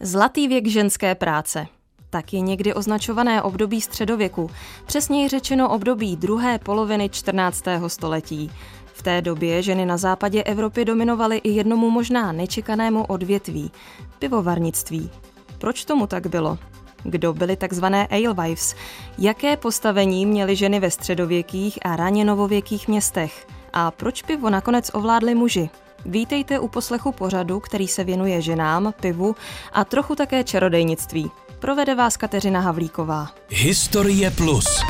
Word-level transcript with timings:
Zlatý 0.00 0.48
věk 0.48 0.66
ženské 0.66 1.14
práce. 1.14 1.66
Tak 2.10 2.32
je 2.32 2.40
někdy 2.40 2.74
označované 2.74 3.42
období 3.42 3.80
středověku, 3.80 4.50
přesněji 4.86 5.28
řečeno 5.28 5.68
období 5.68 6.16
druhé 6.16 6.58
poloviny 6.58 7.08
14. 7.08 7.64
století. 7.86 8.50
V 8.86 9.02
té 9.02 9.22
době 9.22 9.62
ženy 9.62 9.86
na 9.86 9.96
západě 9.96 10.42
Evropy 10.42 10.84
dominovaly 10.84 11.36
i 11.36 11.50
jednomu 11.50 11.90
možná 11.90 12.32
nečekanému 12.32 13.04
odvětví– 13.04 13.70
pivovarnictví. 14.18 15.10
Proč 15.58 15.84
tomu 15.84 16.06
tak 16.06 16.26
bylo? 16.26 16.58
Kdo 17.02 17.32
byly 17.32 17.56
takzvané 17.56 18.06
alewives? 18.06 18.74
Jaké 19.18 19.56
postavení 19.56 20.26
měly 20.26 20.56
ženy 20.56 20.80
ve 20.80 20.90
středověkých 20.90 21.78
a 21.82 21.96
raně 21.96 22.24
novověkých 22.24 22.88
městech? 22.88 23.46
A 23.72 23.90
proč 23.90 24.22
pivo 24.22 24.50
nakonec 24.50 24.90
ovládli 24.94 25.34
muži? 25.34 25.70
Vítejte 26.04 26.58
u 26.58 26.68
poslechu 26.68 27.12
pořadu, 27.12 27.60
který 27.60 27.88
se 27.88 28.04
věnuje 28.04 28.42
ženám, 28.42 28.92
pivu 29.00 29.36
a 29.72 29.84
trochu 29.84 30.14
také 30.14 30.44
čarodejnictví. 30.44 31.30
Provede 31.58 31.94
vás 31.94 32.16
Kateřina 32.16 32.60
Havlíková. 32.60 33.28
Historie 33.48 34.30
Plus. 34.30 34.82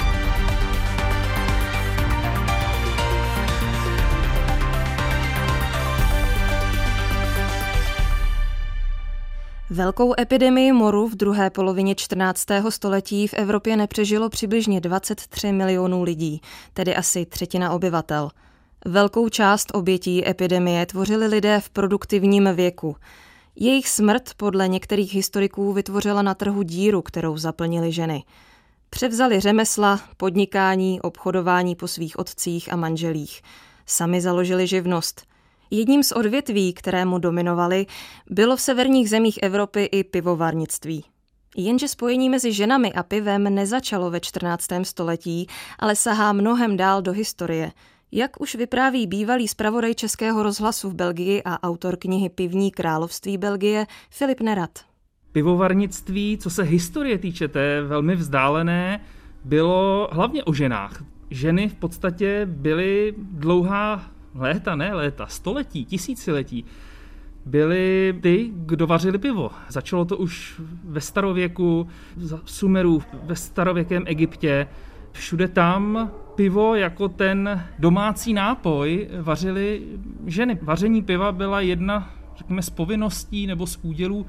Velkou 9.71 10.15
epidemii 10.21 10.73
moru 10.73 11.09
v 11.09 11.15
druhé 11.15 11.51
polovině 11.51 11.95
14. 11.95 12.47
století 12.69 13.29
v 13.29 13.35
Evropě 13.35 13.77
nepřežilo 13.77 14.29
přibližně 14.29 14.81
23 14.81 15.53
milionů 15.53 16.03
lidí, 16.03 16.41
tedy 16.75 16.97
asi 16.97 17.27
třetina 17.27 17.71
obyvatel. 17.73 18.31
Velkou 18.85 19.29
část 19.29 19.71
obětí 19.75 20.29
epidemie 20.29 20.87
tvořili 20.87 21.27
lidé 21.27 21.61
v 21.61 21.71
produktivním 21.71 22.49
věku. 22.55 22.97
Jejich 23.57 23.89
smrt 23.89 24.31
podle 24.37 24.69
některých 24.69 25.15
historiků 25.15 25.73
vytvořila 25.73 26.23
na 26.23 26.35
trhu 26.35 26.63
díru, 26.63 27.03
kterou 27.03 27.37
zaplnili 27.37 27.93
ženy. 27.93 28.25
Převzali 28.91 29.41
řemesla, 29.41 30.01
podnikání, 30.17 31.01
obchodování 31.01 31.77
po 31.77 31.89
svých 31.89 32.19
otcích 32.19 32.73
a 32.73 32.77
manželích. 32.77 33.43
Sami 33.87 34.21
založili 34.21 34.67
živnost. 34.67 35.27
Jedním 35.71 36.03
z 36.03 36.13
odvětví, 36.13 36.73
kterému 36.73 37.19
dominovali, 37.19 37.87
bylo 38.31 38.57
v 38.57 38.61
severních 38.61 39.11
zemích 39.11 39.39
Evropy 39.43 39.85
i 39.85 40.05
pivovarnictví. 40.05 41.05
Jenže 41.57 41.89
spojení 41.89 42.31
mezi 42.31 42.53
ženami 42.53 42.93
a 42.93 43.03
pivem 43.03 43.55
nezačalo 43.55 44.11
ve 44.11 44.21
14. 44.21 44.67
století, 44.83 45.47
ale 45.79 45.97
sahá 45.97 46.33
mnohem 46.33 46.77
dál 46.77 47.03
do 47.03 47.13
historie– 47.13 47.73
jak 48.13 48.41
už 48.41 48.55
vypráví 48.55 49.07
bývalý 49.07 49.49
zpravodaj 49.49 49.95
Českého 49.95 50.43
rozhlasu 50.43 50.91
v 50.91 50.95
Belgii 50.95 51.43
a 51.45 51.63
autor 51.63 51.97
knihy 51.97 52.29
Pivní 52.29 52.71
království 52.71 53.39
Belgie 53.39 53.87
Filip 54.11 54.41
Nerad. 54.41 54.71
Pivovarnictví, 55.33 56.39
co 56.39 56.51
se 56.51 56.63
historie 56.63 57.19
týče, 57.19 57.49
to 57.49 57.59
je 57.59 57.83
velmi 57.83 58.17
vzdálené, 58.17 59.01
bylo 59.45 60.09
hlavně 60.13 60.45
o 60.45 60.53
ženách. 60.53 61.05
Ženy 61.31 61.69
v 61.69 61.75
podstatě 61.75 62.47
byly 62.51 63.15
dlouhá 63.19 64.11
léta, 64.35 64.77
ne 64.77 64.95
léta, 64.95 65.27
století, 65.27 65.85
tisíciletí, 65.85 66.65
byli 67.47 68.19
ty, 68.21 68.51
kdo 68.53 68.87
vařili 68.87 69.19
pivo. 69.19 69.51
Začalo 69.69 70.05
to 70.05 70.17
už 70.17 70.61
ve 70.85 71.01
starověku, 71.01 71.89
v 72.17 72.41
Sumeru, 72.45 73.03
ve 73.23 73.37
starověkém 73.37 74.03
Egyptě. 74.07 74.67
Všude 75.13 75.49
tam 75.49 76.11
pivo 76.39 76.75
jako 76.75 77.09
ten 77.09 77.65
domácí 77.79 78.33
nápoj 78.33 79.09
vařily 79.23 79.83
ženy. 80.27 80.59
Vaření 80.63 81.03
piva 81.03 81.33
byla 81.33 81.61
jedna, 81.61 82.11
řekněme, 82.37 82.63
z 82.63 82.71
povinností 82.71 83.47
nebo 83.47 83.67
z 83.67 83.79
údělů 83.83 84.27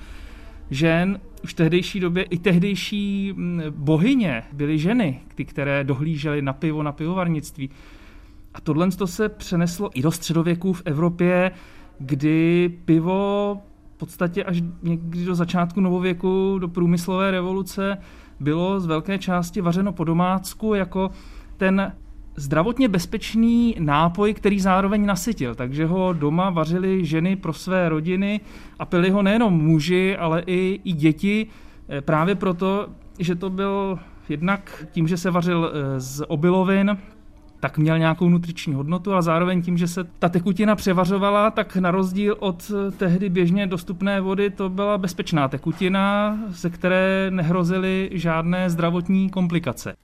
žen. 0.70 1.20
Už 1.44 1.52
v 1.52 1.56
tehdejší 1.56 2.00
době 2.00 2.24
i 2.24 2.38
tehdejší 2.38 3.34
mm, 3.36 3.62
bohyně 3.70 4.44
byly 4.54 4.80
ženy, 4.80 5.20
ty, 5.36 5.46
které 5.46 5.84
dohlížely 5.84 6.42
na 6.42 6.54
pivo, 6.54 6.84
na 6.84 6.92
pivovarnictví. 6.92 7.70
A 8.54 8.62
tohle 8.62 8.92
to 8.92 9.08
se 9.08 9.30
přeneslo 9.30 9.90
i 9.94 10.02
do 10.02 10.12
středověku 10.12 10.74
v 10.74 10.82
Evropě, 10.86 11.52
kdy 12.00 12.70
pivo 12.86 13.58
v 13.96 13.98
podstatě 13.98 14.44
až 14.44 14.62
někdy 14.84 15.26
do 15.26 15.36
začátku 15.36 15.82
novověku, 15.82 16.60
do 16.60 16.68
průmyslové 16.68 17.32
revoluce, 17.32 17.98
bylo 18.40 18.80
z 18.80 18.86
velké 18.86 19.18
části 19.18 19.62
vařeno 19.62 19.94
po 19.94 20.04
domácku 20.04 20.74
jako 20.74 21.12
ten 21.60 21.94
zdravotně 22.40 22.88
bezpečný 22.88 23.76
nápoj, 23.80 24.34
který 24.34 24.60
zároveň 24.60 25.06
nasytil. 25.06 25.56
Takže 25.56 25.86
ho 25.86 26.14
doma 26.14 26.50
vařili 26.50 27.06
ženy 27.06 27.36
pro 27.36 27.54
své 27.54 27.90
rodiny 27.90 28.40
a 28.80 28.86
pili 28.86 29.10
ho 29.10 29.22
nejenom 29.22 29.54
muži, 29.54 30.18
ale 30.18 30.44
i, 30.48 30.80
i 30.84 30.94
děti. 30.94 31.48
Eh, 31.90 32.02
právě 32.02 32.36
proto, 32.36 32.88
že 33.20 33.36
to 33.36 33.50
byl 33.50 34.00
jednak 34.30 34.86
tím, 34.92 35.08
že 35.08 35.18
se 35.18 35.32
vařil 35.32 35.72
eh, 35.74 36.00
z 36.00 36.26
obilovin, 36.28 36.98
tak 37.60 37.78
měl 37.78 38.00
nějakou 38.00 38.30
nutriční 38.30 38.74
hodnotu, 38.74 39.14
ale 39.14 39.24
zároveň 39.24 39.62
tím, 39.62 39.78
že 39.78 39.88
se 39.88 40.04
ta 40.20 40.30
tekutina 40.30 40.76
převařovala, 40.76 41.52
tak 41.52 41.76
na 41.76 41.92
rozdíl 41.92 42.36
od 42.40 42.72
eh, 42.72 42.92
tehdy 42.92 43.30
běžně 43.30 43.68
dostupné 43.68 44.22
vody, 44.22 44.50
to 44.50 44.70
byla 44.70 44.98
bezpečná 44.98 45.48
tekutina, 45.48 46.38
ze 46.48 46.70
které 46.70 47.28
nehrozily 47.30 48.10
žádné 48.14 48.70
zdravotní 48.70 49.30
komplikace. 49.30 49.96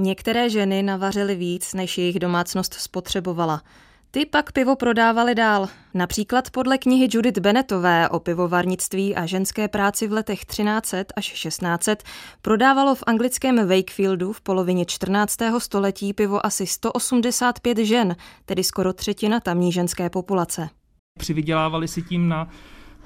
Některé 0.00 0.50
ženy 0.50 0.82
navařily 0.82 1.34
víc, 1.34 1.74
než 1.74 1.98
jejich 1.98 2.18
domácnost 2.18 2.74
spotřebovala. 2.74 3.62
Ty 4.10 4.26
pak 4.26 4.52
pivo 4.52 4.76
prodávali 4.76 5.34
dál. 5.34 5.68
Například 5.94 6.50
podle 6.50 6.78
knihy 6.78 7.08
Judith 7.12 7.38
Bennettové 7.38 8.08
o 8.08 8.20
pivovarnictví 8.20 9.16
a 9.16 9.26
ženské 9.26 9.68
práci 9.68 10.08
v 10.08 10.12
letech 10.12 10.44
1300 10.44 11.12
až 11.16 11.32
1600 11.32 12.02
prodávalo 12.42 12.94
v 12.94 13.04
anglickém 13.06 13.68
Wakefieldu 13.68 14.32
v 14.32 14.40
polovině 14.40 14.84
14. 14.84 15.38
století 15.58 16.12
pivo 16.12 16.46
asi 16.46 16.66
185 16.66 17.78
žen, 17.78 18.16
tedy 18.44 18.64
skoro 18.64 18.92
třetina 18.92 19.40
tamní 19.40 19.72
ženské 19.72 20.10
populace. 20.10 20.68
Přivydělávali 21.18 21.88
si 21.88 22.02
tím 22.02 22.28
na 22.28 22.48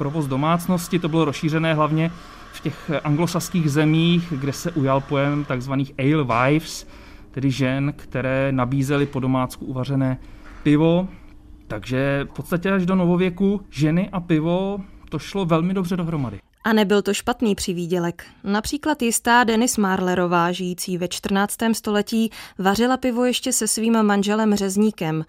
provoz 0.02 0.26
domácnosti, 0.26 0.98
to 0.98 1.08
bylo 1.08 1.24
rozšířené 1.24 1.74
hlavně 1.74 2.10
v 2.52 2.60
těch 2.60 2.90
anglosaských 3.04 3.70
zemích, 3.70 4.32
kde 4.36 4.52
se 4.52 4.70
ujal 4.70 5.00
pojem 5.00 5.44
takzvaných 5.44 5.92
ale 5.98 6.24
wives, 6.24 6.86
tedy 7.30 7.50
žen, 7.50 7.92
které 7.96 8.52
nabízely 8.52 9.06
po 9.06 9.20
domácku 9.20 9.64
uvařené 9.64 10.18
pivo. 10.62 11.08
Takže 11.68 12.26
v 12.30 12.34
podstatě 12.34 12.72
až 12.72 12.86
do 12.86 12.94
novověku 12.94 13.60
ženy 13.70 14.08
a 14.12 14.20
pivo 14.20 14.80
to 15.08 15.18
šlo 15.18 15.44
velmi 15.44 15.74
dobře 15.74 15.96
dohromady. 15.96 16.38
A 16.64 16.72
nebyl 16.72 17.02
to 17.02 17.14
špatný 17.14 17.54
přivídělek. 17.54 18.24
Například 18.44 19.02
jistá 19.02 19.44
Denis 19.44 19.76
Marlerová, 19.76 20.52
žijící 20.52 20.98
ve 20.98 21.08
14. 21.08 21.56
století, 21.72 22.30
vařila 22.58 22.96
pivo 22.96 23.24
ještě 23.24 23.52
se 23.52 23.68
svým 23.68 24.02
manželem 24.02 24.54
řezníkem. 24.54 25.24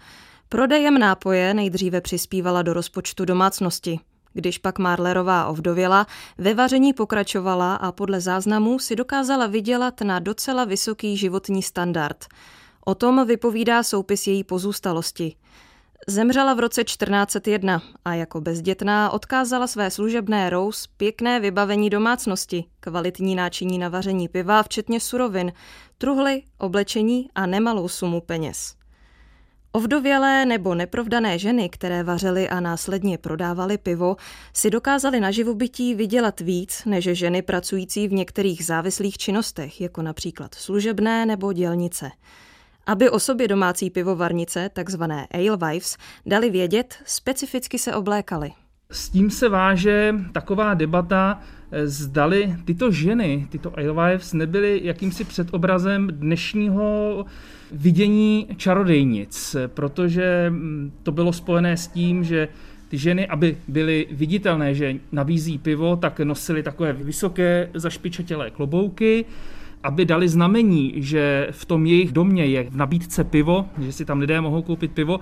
Prodejem 0.48 0.98
nápoje 0.98 1.54
nejdříve 1.54 2.00
přispívala 2.00 2.62
do 2.62 2.72
rozpočtu 2.72 3.24
domácnosti. 3.24 4.00
Když 4.34 4.58
pak 4.58 4.78
Marlerová 4.78 5.46
ovdověla, 5.46 6.06
ve 6.38 6.54
vaření 6.54 6.92
pokračovala 6.92 7.74
a 7.74 7.92
podle 7.92 8.20
záznamů 8.20 8.78
si 8.78 8.96
dokázala 8.96 9.46
vydělat 9.46 10.00
na 10.00 10.18
docela 10.18 10.64
vysoký 10.64 11.16
životní 11.16 11.62
standard. 11.62 12.24
O 12.84 12.94
tom 12.94 13.26
vypovídá 13.26 13.82
soupis 13.82 14.26
její 14.26 14.44
pozůstalosti. 14.44 15.36
Zemřela 16.08 16.54
v 16.54 16.58
roce 16.58 16.84
1401 16.84 17.82
a 18.04 18.14
jako 18.14 18.40
bezdětná 18.40 19.10
odkázala 19.10 19.66
své 19.66 19.90
služebné 19.90 20.50
Rose 20.50 20.88
pěkné 20.96 21.40
vybavení 21.40 21.90
domácnosti, 21.90 22.64
kvalitní 22.80 23.34
náčiní 23.34 23.78
na 23.78 23.88
vaření 23.88 24.28
piva, 24.28 24.62
včetně 24.62 25.00
surovin, 25.00 25.52
truhly, 25.98 26.42
oblečení 26.58 27.28
a 27.34 27.46
nemalou 27.46 27.88
sumu 27.88 28.20
peněz. 28.20 28.83
Ovdovělé 29.76 30.46
nebo 30.46 30.74
neprovdané 30.74 31.38
ženy, 31.38 31.68
které 31.68 32.02
vařily 32.02 32.48
a 32.48 32.60
následně 32.60 33.18
prodávaly 33.18 33.78
pivo, 33.78 34.16
si 34.52 34.70
dokázaly 34.70 35.20
na 35.20 35.30
živobytí 35.30 35.94
vydělat 35.94 36.40
víc 36.40 36.82
než 36.84 37.04
ženy 37.04 37.42
pracující 37.42 38.08
v 38.08 38.12
některých 38.12 38.64
závislých 38.64 39.18
činnostech, 39.18 39.80
jako 39.80 40.02
například 40.02 40.54
služebné 40.54 41.26
nebo 41.26 41.52
dělnice. 41.52 42.10
Aby 42.86 43.10
o 43.10 43.20
sobě 43.20 43.48
domácí 43.48 43.90
pivovarnice, 43.90 44.68
takzvané 44.72 45.26
alewives, 45.30 45.96
dali 46.26 46.50
vědět, 46.50 46.94
specificky 47.04 47.78
se 47.78 47.94
oblékali. 47.94 48.52
S 48.94 49.08
tím 49.08 49.30
se 49.30 49.48
váže 49.48 50.14
taková 50.32 50.74
debata, 50.74 51.40
eh, 51.70 51.86
zdali 51.88 52.54
tyto 52.64 52.90
ženy, 52.90 53.46
tyto 53.50 53.72
alewives, 53.78 54.32
nebyly 54.32 54.80
jakýmsi 54.84 55.24
předobrazem 55.24 56.08
dnešního 56.12 57.26
vidění 57.72 58.46
čarodejnic, 58.56 59.56
protože 59.66 60.46
mm, 60.48 60.92
to 61.02 61.12
bylo 61.12 61.32
spojené 61.32 61.76
s 61.76 61.86
tím, 61.86 62.24
že 62.24 62.48
ty 62.88 62.98
ženy, 62.98 63.26
aby 63.26 63.56
byly 63.68 64.06
viditelné, 64.10 64.74
že 64.74 64.94
nabízí 65.12 65.58
pivo, 65.58 65.96
tak 65.96 66.20
nosily 66.20 66.62
takové 66.62 66.92
vysoké 66.92 67.70
zašpičatělé 67.74 68.50
klobouky, 68.50 69.24
aby 69.82 70.04
dali 70.04 70.28
znamení, 70.28 70.92
že 70.96 71.48
v 71.50 71.64
tom 71.64 71.86
jejich 71.86 72.12
domě 72.12 72.46
je 72.46 72.70
v 72.70 72.76
nabídce 72.76 73.24
pivo, 73.24 73.68
že 73.78 73.92
si 73.92 74.04
tam 74.04 74.20
lidé 74.20 74.40
mohou 74.40 74.62
koupit 74.62 74.92
pivo, 74.92 75.20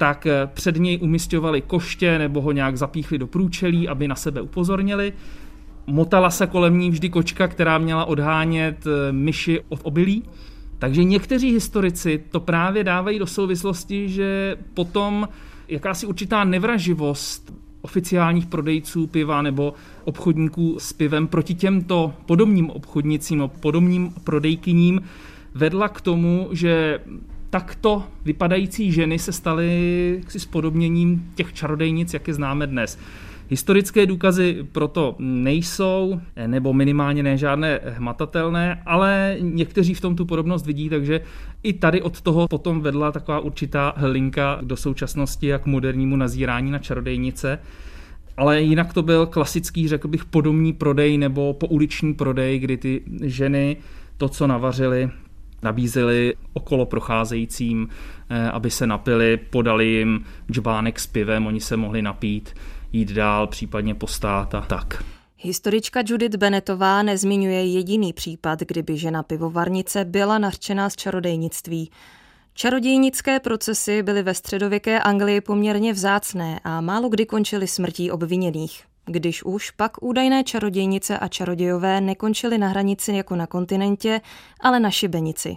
tak 0.00 0.26
eh, 0.26 0.48
před 0.54 0.76
něj 0.76 0.98
umistovali 1.02 1.60
koště 1.60 2.18
nebo 2.18 2.40
ho 2.40 2.52
nějak 2.52 2.76
zapíchli 2.76 3.18
do 3.18 3.26
průčelí, 3.26 3.88
aby 3.88 4.08
na 4.08 4.14
sebe 4.14 4.40
upozornili. 4.40 5.12
motala 5.86 6.30
se 6.30 6.46
kolem 6.46 6.78
ní 6.78 6.90
vždy 6.90 7.08
kočka, 7.08 7.48
která 7.48 7.78
měla 7.78 8.04
odhánět 8.04 8.86
eh, 8.86 9.12
myši 9.12 9.60
od 9.68 9.80
obilí. 9.82 10.22
Takže 10.78 11.04
někteří 11.04 11.52
historici 11.52 12.24
to 12.30 12.40
právě 12.40 12.84
dávají 12.84 13.18
do 13.18 13.26
souvislosti, 13.26 14.08
že 14.08 14.56
potom 14.74 15.28
jakási 15.68 16.06
určitá 16.06 16.44
nevraživost 16.44 17.52
oficiálních 17.82 18.46
prodejců 18.46 19.06
piva 19.06 19.42
nebo 19.42 19.74
obchodníků 20.04 20.76
s 20.78 20.92
pivem 20.92 21.26
proti 21.26 21.54
těmto 21.54 22.14
podobným 22.26 22.70
obchodnicím, 22.70 23.50
podobným 23.60 24.14
prodejkyním 24.24 25.00
vedla 25.54 25.88
k 25.88 26.00
tomu, 26.00 26.48
že 26.52 27.00
takto 27.50 28.04
vypadající 28.24 28.92
ženy 28.92 29.18
se 29.18 29.32
staly 29.32 30.20
s 30.28 30.44
podobněním 30.44 31.32
těch 31.34 31.52
čarodejnic, 31.52 32.14
jak 32.14 32.28
je 32.28 32.34
známe 32.34 32.66
dnes. 32.66 32.98
Historické 33.48 34.06
důkazy 34.06 34.66
proto 34.72 35.16
nejsou, 35.18 36.20
nebo 36.46 36.72
minimálně 36.72 37.22
ne 37.22 37.36
žádné 37.36 37.80
hmatatelné, 37.84 38.82
ale 38.86 39.36
někteří 39.40 39.94
v 39.94 40.00
tom 40.00 40.16
tu 40.16 40.26
podobnost 40.26 40.66
vidí, 40.66 40.88
takže 40.88 41.20
i 41.62 41.72
tady 41.72 42.02
od 42.02 42.20
toho 42.20 42.48
potom 42.48 42.80
vedla 42.80 43.12
taková 43.12 43.40
určitá 43.40 43.94
linka 44.02 44.58
do 44.62 44.76
současnosti, 44.76 45.46
jak 45.46 45.66
modernímu 45.66 46.16
nazírání 46.16 46.70
na 46.70 46.78
čarodejnice. 46.78 47.58
Ale 48.36 48.62
jinak 48.62 48.94
to 48.94 49.02
byl 49.02 49.26
klasický, 49.26 49.88
řekl 49.88 50.08
bych, 50.08 50.24
podomní 50.24 50.72
prodej 50.72 51.18
nebo 51.18 51.54
pouliční 51.54 52.14
prodej, 52.14 52.58
kdy 52.58 52.76
ty 52.76 53.02
ženy 53.22 53.76
to, 54.16 54.28
co 54.28 54.46
navařili, 54.46 55.10
nabízeli 55.62 56.34
okolo 56.52 56.86
procházejícím, 56.86 57.88
eh, 58.30 58.50
aby 58.50 58.70
se 58.70 58.86
napili, 58.86 59.36
podali 59.36 59.86
jim 59.86 60.24
džbánek 60.50 61.00
s 61.00 61.06
pivem, 61.06 61.46
oni 61.46 61.60
se 61.60 61.76
mohli 61.76 62.02
napít, 62.02 62.54
jít 62.92 63.12
dál, 63.12 63.46
případně 63.46 63.94
postát 63.94 64.54
a 64.54 64.60
tak. 64.60 65.04
Historička 65.36 66.02
Judith 66.06 66.36
Benetová 66.36 67.02
nezmiňuje 67.02 67.64
jediný 67.64 68.12
případ, 68.12 68.60
kdyby 68.60 68.98
žena 68.98 69.22
pivovarnice 69.22 70.04
byla 70.04 70.38
nařčená 70.38 70.90
z 70.90 70.96
čarodejnictví. 70.96 71.90
Čarodějnické 72.54 73.40
procesy 73.40 74.02
byly 74.02 74.22
ve 74.22 74.34
středověké 74.34 75.00
Anglii 75.00 75.40
poměrně 75.40 75.92
vzácné 75.92 76.60
a 76.64 76.80
málo 76.80 77.08
kdy 77.08 77.26
končily 77.26 77.66
smrtí 77.66 78.10
obviněných. 78.10 78.89
Když 79.06 79.42
už, 79.42 79.70
pak 79.70 80.02
údajné 80.02 80.44
čarodějnice 80.44 81.18
a 81.18 81.28
čarodějové 81.28 82.00
nekončily 82.00 82.58
na 82.58 82.68
hranici 82.68 83.12
jako 83.12 83.36
na 83.36 83.46
kontinentě, 83.46 84.20
ale 84.60 84.80
na 84.80 84.90
šibenici. 84.90 85.56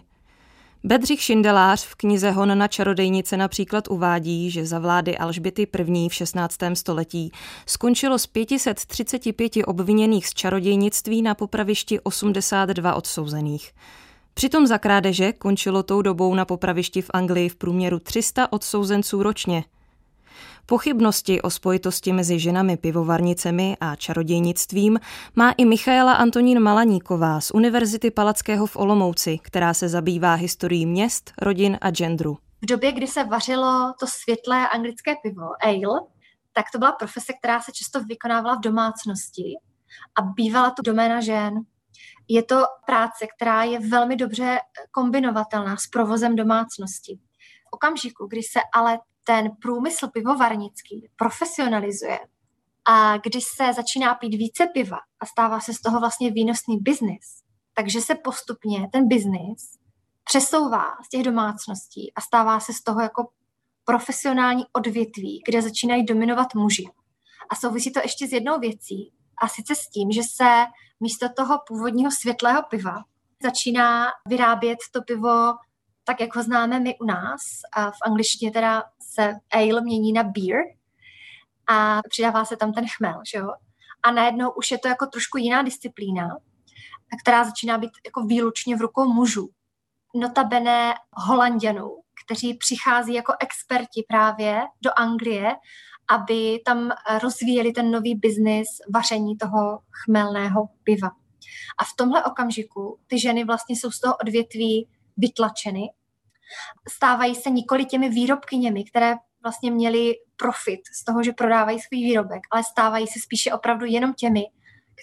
Bedřich 0.86 1.22
Šindelář 1.22 1.86
v 1.86 1.95
knize 1.95 2.31
Hon 2.31 2.57
na 2.57 2.68
čarodejnice 2.68 3.38
například 3.38 3.88
uvádí, 3.88 4.51
že 4.51 4.66
za 4.66 4.80
vlády 4.80 5.18
Alžběty 5.18 5.68
I. 5.88 6.10
v 6.10 6.13
16. 6.13 6.56
století 6.74 7.31
skončilo 7.66 8.19
z 8.19 8.28
535 8.28 9.54
obviněných 9.66 10.28
z 10.28 10.34
čarodějnictví 10.34 11.22
na 11.22 11.36
popravišti 11.36 12.00
82 12.00 12.96
odsouzených. 12.96 13.72
Přitom 14.34 14.68
za 14.68 14.78
krádeže 14.78 15.34
končilo 15.34 15.84
tou 15.84 16.01
dobou 16.01 16.36
na 16.36 16.46
popravišti 16.46 17.01
v 17.01 17.10
Anglii 17.13 17.50
v 17.50 17.56
průměru 17.56 18.00
300 18.00 18.54
odsouzenců 18.54 19.24
ročně. 19.24 19.63
Pochybnosti 20.65 21.42
o 21.42 21.50
spojitosti 21.50 22.13
mezi 22.13 22.39
ženami 22.39 22.77
pivovarnicemi 22.77 23.77
a 23.81 23.95
čarodějnictvím 23.95 25.00
má 25.36 25.51
i 25.51 25.65
Michaela 25.65 26.13
Antonín 26.13 26.60
Malaníková 26.60 27.42
z 27.42 27.51
Univerzity 27.51 28.12
Palackého 28.12 28.65
v 28.65 28.75
Olomouci, 28.75 29.39
která 29.42 29.74
se 29.74 29.89
zabývá 29.89 30.33
historií 30.33 30.86
měst, 30.86 31.33
rodin 31.42 31.77
a 31.81 31.92
genderu. 31.92 32.38
V 32.62 32.65
době, 32.65 32.92
kdy 32.92 33.07
se 33.07 33.24
vařilo 33.24 33.94
to 34.00 34.07
světlé 34.07 34.69
anglické 34.69 35.15
pivo, 35.24 35.48
ale, 35.63 36.00
tak 36.54 36.65
to 36.71 36.80
byla 36.80 36.92
profese, 36.92 37.33
která 37.33 37.62
se 37.62 37.71
často 37.71 38.04
vykonávala 38.04 38.56
v 38.56 38.62
domácnosti 38.62 39.44
a 40.19 40.21
bývala 40.21 40.69
to 40.69 40.81
doména 40.81 41.21
žen. 41.21 41.54
Je 42.27 42.44
to 42.44 42.63
práce, 42.86 43.27
která 43.38 43.63
je 43.63 43.80
velmi 43.80 44.15
dobře 44.15 44.60
kombinovatelná 44.92 45.77
s 45.77 45.88
provozem 45.88 46.36
domácnosti. 46.36 47.19
V 47.69 47.74
okamžiku, 47.74 48.27
kdy 48.27 48.44
se 48.44 48.60
ale 48.75 49.00
ten 49.24 49.52
průmysl 49.62 50.08
pivovarnický 50.08 51.10
profesionalizuje 51.16 52.20
a 52.86 53.18
když 53.18 53.44
se 53.56 53.74
začíná 53.74 54.16
pít 54.16 54.38
více 54.38 54.68
piva 54.68 54.98
a 55.20 55.25
stává 55.25 55.60
se 55.60 55.74
z 55.74 55.81
toho 55.81 56.00
vlastně 56.00 56.31
výnosný 56.31 56.78
biznis, 56.78 57.44
takže 57.74 58.02
se 58.02 58.16
postupně 58.16 58.90
ten 58.92 59.08
biznis 59.08 59.78
přesouvá 60.24 60.86
z 61.06 61.10
těch 61.10 61.24
domácností 61.24 62.14
a 62.16 62.22
stává 62.22 62.60
se 62.60 62.74
z 62.74 62.84
toho 62.84 63.02
jako 63.02 63.28
profesionální 63.86 64.64
odvětví, 64.74 65.42
kde 65.48 65.62
začínají 65.62 66.06
dominovat 66.06 66.56
muži. 66.56 66.86
A 67.50 67.56
souvisí 67.56 67.92
to 67.92 68.00
ještě 68.00 68.28
s 68.28 68.31
jednou 68.31 68.60
věcí, 68.60 69.14
a 69.38 69.48
sice 69.48 69.75
s 69.75 69.90
tím, 69.90 70.12
že 70.12 70.22
se 70.36 70.66
místo 71.00 71.28
toho 71.38 71.60
původního 71.68 72.12
světlého 72.12 72.62
piva 72.70 72.96
začíná 73.44 74.08
vyrábět 74.28 74.80
to 74.94 75.02
pivo 75.02 75.54
tak, 76.04 76.22
jak 76.22 76.36
ho 76.36 76.44
známe 76.44 76.80
my 76.80 76.98
u 76.98 77.06
nás. 77.06 77.42
A 77.74 77.92
v 77.92 77.98
angličtině 78.06 78.52
teda 78.52 78.84
se 79.00 79.34
ale 79.52 79.82
mění 79.82 80.14
na 80.14 80.24
beer 80.24 80.62
a 81.68 82.02
přidává 82.10 82.46
se 82.46 82.58
tam 82.58 82.74
ten 82.74 82.86
chmel, 82.98 83.22
že 83.32 83.38
jo? 83.38 83.50
A 84.04 84.12
najednou 84.12 84.52
už 84.52 84.72
je 84.72 84.78
to 84.78 84.88
jako 84.88 85.06
trošku 85.06 85.38
jiná 85.38 85.62
disciplína, 85.62 86.30
která 87.22 87.44
začíná 87.44 87.78
být 87.78 87.92
jako 88.06 88.22
výlučně 88.22 88.76
v 88.76 88.82
rukou 88.82 89.14
mužů. 89.14 89.50
Notabene 90.16 90.94
Holanděnů, 91.14 91.90
kteří 92.26 92.54
přichází 92.54 93.14
jako 93.14 93.34
experti 93.40 94.06
právě 94.08 94.62
do 94.82 94.92
Anglie, 94.96 95.56
aby 96.10 96.62
tam 96.66 96.92
rozvíjeli 97.24 97.72
ten 97.72 97.92
nový 97.92 98.16
biznis 98.16 98.68
vaření 98.94 99.38
toho 99.38 99.80
chmelného 100.04 100.70
piva. 100.84 101.12
A 101.78 101.84
v 101.84 101.96
tomhle 101.98 102.24
okamžiku 102.24 103.00
ty 103.08 103.20
ženy 103.20 103.44
vlastně 103.44 103.76
jsou 103.76 103.92
z 103.92 104.00
toho 104.00 104.16
odvětví 104.18 104.88
vytlačeny 105.18 105.89
stávají 106.89 107.36
se 107.36 107.50
nikoli 107.50 107.86
těmi 107.86 108.10
výrobkyněmi, 108.10 108.83
které 108.83 109.15
vlastně 109.44 109.71
měly 109.71 110.13
profit 110.38 110.80
z 111.01 111.04
toho, 111.06 111.24
že 111.24 111.31
prodávají 111.31 111.80
svůj 111.80 112.01
výrobek, 112.01 112.42
ale 112.51 112.63
stávají 112.63 113.07
se 113.07 113.19
spíše 113.19 113.54
opravdu 113.54 113.86
jenom 113.86 114.13
těmi, 114.13 114.44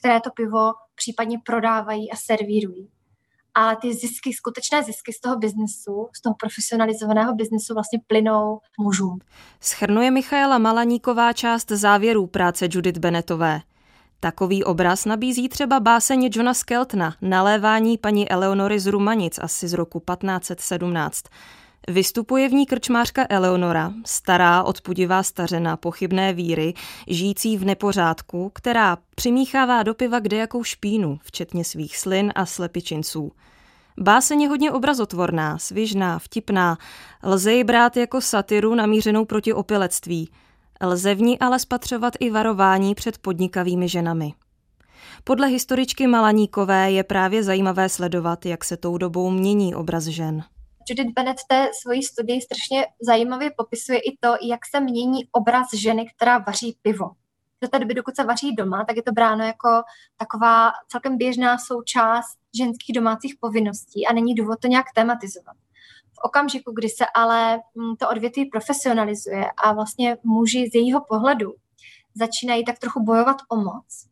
které 0.00 0.20
to 0.20 0.30
pivo 0.30 0.72
případně 0.94 1.38
prodávají 1.46 2.10
a 2.10 2.16
servírují. 2.16 2.88
Ale 3.54 3.76
ty 3.76 3.94
zisky, 3.94 4.32
skutečné 4.32 4.82
zisky 4.82 5.12
z 5.12 5.20
toho 5.20 5.36
biznesu, 5.36 6.08
z 6.16 6.22
toho 6.22 6.34
profesionalizovaného 6.40 7.34
biznesu 7.34 7.74
vlastně 7.74 7.98
plynou 8.06 8.60
mužům. 8.78 9.18
Schrnuje 9.60 10.10
Michaela 10.10 10.58
Malaníková 10.58 11.32
část 11.32 11.70
závěrů 11.70 12.26
práce 12.26 12.68
Judith 12.70 12.98
Benetové. 12.98 13.60
Takový 14.22 14.64
obraz 14.64 15.04
nabízí 15.04 15.48
třeba 15.48 15.80
báseň 15.80 16.30
Johna 16.32 16.54
Skeltna, 16.54 17.14
nalévání 17.22 17.98
paní 17.98 18.30
Eleonory 18.30 18.80
z 18.80 18.86
Rumanic 18.86 19.38
asi 19.42 19.68
z 19.68 19.72
roku 19.72 20.02
1517. 20.14 21.24
Vystupuje 21.88 22.48
v 22.48 22.52
ní 22.52 22.66
krčmářka 22.66 23.26
Eleonora, 23.28 23.92
stará 24.06 24.62
odpudivá 24.62 25.22
stařena 25.22 25.76
pochybné 25.76 26.32
víry, 26.32 26.74
žijící 27.06 27.56
v 27.56 27.64
nepořádku, 27.64 28.50
která 28.54 28.98
přimíchává 29.14 29.82
do 29.82 29.94
piva 29.94 30.18
kdejakou 30.18 30.64
špínu, 30.64 31.18
včetně 31.22 31.64
svých 31.64 31.98
slin 31.98 32.32
a 32.34 32.46
slepičinců. 32.46 33.32
Báseň 33.98 34.42
je 34.42 34.48
hodně 34.48 34.72
obrazotvorná, 34.72 35.58
svižná, 35.58 36.18
vtipná, 36.18 36.78
lze 37.22 37.52
ji 37.52 37.64
brát 37.64 37.96
jako 37.96 38.20
satiru 38.20 38.74
namířenou 38.74 39.24
proti 39.24 39.52
opilectví– 39.52 40.30
Lze 40.82 41.14
v 41.14 41.20
ní 41.20 41.38
ale 41.38 41.58
spatřovat 41.58 42.14
i 42.20 42.30
varování 42.30 42.94
před 42.94 43.18
podnikavými 43.18 43.88
ženami. 43.88 44.34
Podle 45.24 45.46
historičky 45.46 46.06
Malaníkové 46.06 46.92
je 46.92 47.04
právě 47.04 47.42
zajímavé 47.42 47.88
sledovat, 47.88 48.46
jak 48.46 48.64
se 48.64 48.76
tou 48.76 48.98
dobou 48.98 49.30
mění 49.30 49.74
obraz 49.74 50.04
žen. 50.04 50.42
Judith 50.88 51.14
Bennett 51.14 51.38
té 51.48 51.68
svojí 51.80 52.02
studii 52.02 52.40
strašně 52.40 52.86
zajímavě 53.02 53.50
popisuje 53.56 53.98
i 53.98 54.16
to, 54.20 54.28
jak 54.42 54.60
se 54.70 54.80
mění 54.80 55.24
obraz 55.32 55.66
ženy, 55.74 56.06
která 56.16 56.38
vaří 56.38 56.76
pivo. 56.82 57.10
Do 57.62 57.68
té 57.68 57.78
doby, 57.78 57.94
dokud 57.94 58.16
se 58.16 58.24
vaří 58.24 58.54
doma, 58.54 58.84
tak 58.84 58.96
je 58.96 59.02
to 59.02 59.12
bráno 59.12 59.44
jako 59.44 59.82
taková 60.16 60.70
celkem 60.88 61.16
běžná 61.16 61.58
součást 61.58 62.38
ženských 62.56 62.94
domácích 62.94 63.34
povinností 63.40 64.06
a 64.06 64.12
není 64.12 64.34
důvod 64.34 64.58
to 64.60 64.68
nějak 64.68 64.86
tematizovat 64.94 65.56
okamžiku, 66.24 66.72
kdy 66.72 66.88
se 66.88 67.04
ale 67.14 67.60
mm, 67.74 67.96
to 67.96 68.08
odvětví 68.08 68.44
profesionalizuje 68.44 69.44
a 69.64 69.72
vlastně 69.72 70.16
muži 70.24 70.68
z 70.72 70.74
jejího 70.74 71.00
pohledu 71.08 71.52
začínají 72.14 72.64
tak 72.64 72.78
trochu 72.78 73.04
bojovat 73.04 73.36
o 73.48 73.56
moc 73.56 74.10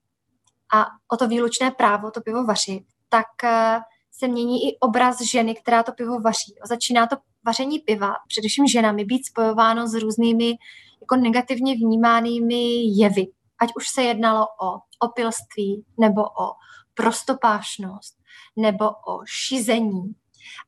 a 0.75 0.87
o 1.13 1.17
to 1.17 1.29
výlučné 1.29 1.71
právo 1.71 2.11
to 2.11 2.21
pivo 2.21 2.45
vařit, 2.45 2.85
tak 3.09 3.45
eh, 3.45 3.81
se 4.11 4.29
mění 4.29 4.69
i 4.69 4.79
obraz 4.79 5.21
ženy, 5.21 5.55
která 5.55 5.83
to 5.83 5.93
pivo 5.93 6.21
vaří. 6.21 6.55
Začíná 6.65 7.07
to 7.07 7.17
vaření 7.47 7.79
piva, 7.79 8.15
především 8.29 8.67
ženami, 8.67 9.05
být 9.05 9.27
spojováno 9.27 9.89
s 9.89 9.95
různými 9.95 10.55
jako 11.01 11.17
negativně 11.17 11.75
vnímánými 11.75 12.65
jevy. 12.97 13.27
Ať 13.61 13.69
už 13.77 13.89
se 13.89 14.03
jednalo 14.03 14.47
o 14.63 14.81
opilství, 15.01 15.85
nebo 16.01 16.23
o 16.23 16.53
prostopášnost, 16.95 18.15
nebo 18.57 18.91
o 18.91 19.21
šizení, 19.25 20.15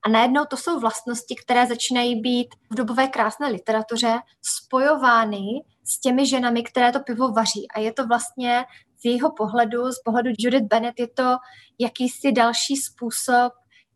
a 0.07 0.09
najednou 0.09 0.45
to 0.45 0.57
jsou 0.57 0.81
vlastnosti, 0.81 1.35
které 1.45 1.67
začínají 1.67 2.21
být 2.21 2.49
v 2.71 2.75
dobové 2.75 3.09
krásné 3.09 3.49
literatuře 3.49 4.19
spojovány 4.43 5.45
s 5.85 6.01
těmi 6.01 6.27
ženami, 6.27 6.63
které 6.63 6.93
to 6.93 7.01
pivo 7.01 7.33
vaří. 7.33 7.67
A 7.75 7.81
je 7.81 7.93
to 7.93 8.07
vlastně 8.07 8.65
z 9.01 9.05
jejího 9.05 9.33
pohledu, 9.33 9.93
z 9.93 9.99
pohledu 9.99 10.31
Judith 10.39 10.67
Bennett, 10.67 11.01
je 11.01 11.09
to 11.09 11.37
jakýsi 11.79 12.33
další 12.33 12.77
způsob, 12.77 13.53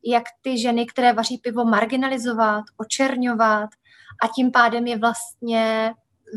jak 0.07 0.25
ty 0.43 0.59
ženy, 0.59 0.87
které 0.87 1.13
vaří 1.13 1.39
pivo, 1.39 1.65
marginalizovat, 1.65 2.65
očerňovat 2.77 3.71
a 4.23 4.29
tím 4.29 4.51
pádem 4.51 4.87
je 4.87 4.99
vlastně 4.99 5.95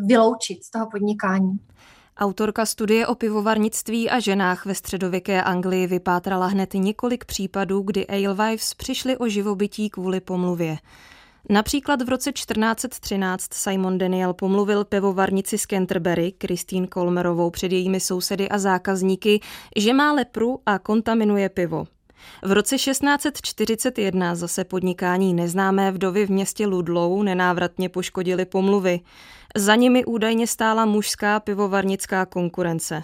vyloučit 0.08 0.64
z 0.64 0.72
toho 0.72 0.88
podnikání. 0.92 1.60
Autorka 2.20 2.66
studie 2.66 3.08
o 3.08 3.16
pivovarnictví 3.16 4.10
a 4.10 4.20
ženách 4.20 4.66
ve 4.66 4.76
středověké 4.76 5.44
Anglii 5.44 5.88
vypátrala 5.88 6.48
hned 6.48 6.74
několik 6.74 7.26
případů, 7.26 7.82
kdy 7.82 8.08
alewives 8.08 8.74
přišly 8.74 9.18
o 9.18 9.28
živobytí 9.28 9.90
kvůli 9.90 10.20
pomluvě. 10.20 10.78
Například 11.50 12.02
v 12.02 12.10
roce 12.10 12.32
1413 12.32 13.54
Simon 13.54 13.98
Daniel 13.98 14.34
pomluvil 14.34 14.86
pivovarnici 14.86 15.58
z 15.58 15.66
Canterbury, 15.66 16.34
Christine 16.42 16.88
Colmerovou 16.94 17.50
před 17.50 17.72
jejími 17.72 18.00
sousedy 18.00 18.50
a 18.50 18.58
zákazníky, 18.58 19.40
že 19.76 19.94
má 19.94 20.14
lepru 20.14 20.60
a 20.66 20.80
kontaminuje 20.80 21.50
pivo. 21.50 21.88
V 22.44 22.52
roce 22.52 22.76
1641 22.76 24.36
zase 24.36 24.64
podnikání 24.64 25.34
neznámé 25.34 25.92
vdovy 25.92 26.26
v 26.26 26.30
městě 26.30 26.68
Ludlow 26.68 27.24
nenávratně 27.24 27.90
poškodili 27.90 28.46
pomluvy. 28.46 29.00
Za 29.58 29.76
nimi 29.76 30.06
údajně 30.06 30.48
stála 30.48 30.86
mužská 30.86 31.40
pivovarnická 31.40 32.26
konkurence. 32.26 33.04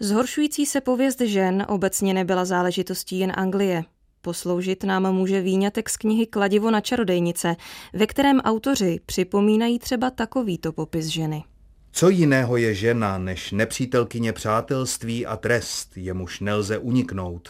Zhoršující 0.00 0.66
se 0.66 0.80
pověst 0.80 1.20
žen 1.20 1.66
obecně 1.68 2.14
nebyla 2.14 2.44
záležitostí 2.44 3.18
jen 3.18 3.32
Anglie. 3.36 3.84
Posloužit 4.20 4.84
nám 4.84 5.12
může 5.12 5.40
výňatek 5.40 5.90
z 5.90 5.96
knihy 5.96 6.26
Kladivo 6.26 6.70
na 6.70 6.80
čarodejnice, 6.80 7.56
ve 7.92 8.06
kterém 8.06 8.40
autoři 8.40 9.00
připomínají 9.06 9.78
třeba 9.78 10.10
takovýto 10.10 10.72
popis 10.72 11.06
ženy. 11.06 11.44
Co 11.92 12.08
jiného 12.08 12.56
je 12.56 12.74
žena 12.74 13.18
než 13.18 13.52
nepřítelkyně 13.52 14.32
přátelství 14.32 15.26
a 15.26 15.36
trest, 15.36 15.96
jemuž 15.96 16.40
nelze 16.40 16.78
uniknout? 16.78 17.48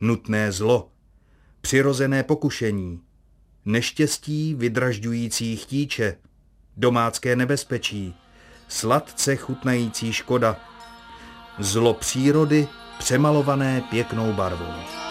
Nutné 0.00 0.52
zlo, 0.52 0.90
přirozené 1.60 2.22
pokušení, 2.22 3.00
neštěstí 3.64 4.54
vydražďující 4.54 5.56
chtíče, 5.56 6.16
domácké 6.76 7.36
nebezpečí, 7.36 8.14
sladce 8.68 9.36
chutnající 9.36 10.12
škoda, 10.12 10.56
zlo 11.58 11.94
přírody 11.94 12.68
přemalované 12.98 13.82
pěknou 13.90 14.32
barvou. 14.32 15.05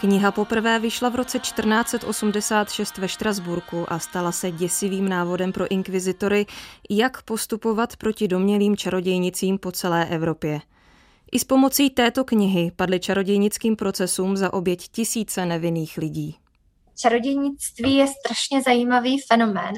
Kniha 0.00 0.32
poprvé 0.32 0.78
vyšla 0.78 1.08
v 1.08 1.14
roce 1.14 1.38
1486 1.38 2.98
ve 2.98 3.08
Štrasburku 3.08 3.92
a 3.92 3.98
stala 3.98 4.32
se 4.32 4.50
děsivým 4.50 5.08
návodem 5.08 5.52
pro 5.52 5.70
inkvizitory, 5.70 6.46
jak 6.90 7.22
postupovat 7.22 7.96
proti 7.96 8.28
domělým 8.28 8.76
čarodějnicím 8.76 9.58
po 9.58 9.72
celé 9.72 10.06
Evropě. 10.06 10.60
I 11.32 11.38
s 11.38 11.44
pomocí 11.44 11.90
této 11.90 12.24
knihy 12.24 12.72
padly 12.76 13.00
čarodějnickým 13.00 13.76
procesům 13.76 14.36
za 14.36 14.52
oběť 14.52 14.88
tisíce 14.88 15.46
nevinných 15.46 15.96
lidí. 15.96 16.36
Čarodějnictví 17.00 17.94
je 17.94 18.06
strašně 18.06 18.62
zajímavý 18.62 19.20
fenomén. 19.32 19.74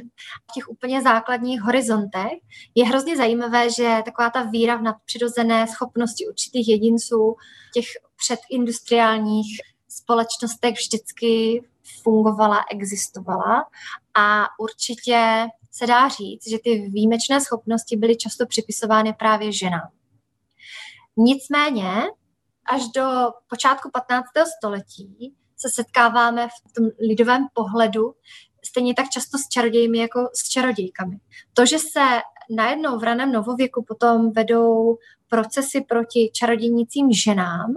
V 0.50 0.52
těch 0.54 0.68
úplně 0.68 1.02
základních 1.02 1.60
horizontech 1.60 2.32
je 2.74 2.84
hrozně 2.84 3.16
zajímavé, 3.16 3.70
že 3.70 4.02
taková 4.04 4.30
ta 4.30 4.42
víra 4.42 4.76
v 4.76 4.82
nadpřirozené 4.82 5.66
schopnosti 5.66 6.28
určitých 6.28 6.68
jedinců, 6.68 7.34
těch 7.74 7.86
předindustriálních 8.16 9.71
společnostech 9.92 10.74
vždycky 10.74 11.62
fungovala, 12.02 12.64
existovala 12.70 13.64
a 14.14 14.44
určitě 14.58 15.46
se 15.70 15.86
dá 15.86 16.08
říct, 16.08 16.48
že 16.48 16.58
ty 16.64 16.78
výjimečné 16.78 17.40
schopnosti 17.40 17.96
byly 17.96 18.16
často 18.16 18.46
připisovány 18.46 19.12
právě 19.12 19.52
ženám. 19.52 19.90
Nicméně 21.16 21.92
až 22.72 22.82
do 22.94 23.04
počátku 23.48 23.90
15. 23.92 24.26
století 24.58 25.34
se 25.56 25.68
setkáváme 25.74 26.48
v 26.48 26.72
tom 26.72 26.84
lidovém 27.08 27.46
pohledu 27.52 28.14
stejně 28.64 28.94
tak 28.94 29.08
často 29.08 29.38
s 29.38 29.48
čarodějmi 29.48 29.98
jako 29.98 30.28
s 30.34 30.48
čarodějkami. 30.48 31.16
To, 31.54 31.66
že 31.66 31.78
se 31.78 32.00
najednou 32.56 32.98
v 32.98 33.02
raném 33.02 33.32
novověku 33.32 33.84
potom 33.88 34.32
vedou 34.32 34.98
procesy 35.28 35.80
proti 35.80 36.30
čarodějnicím 36.34 37.12
ženám, 37.12 37.74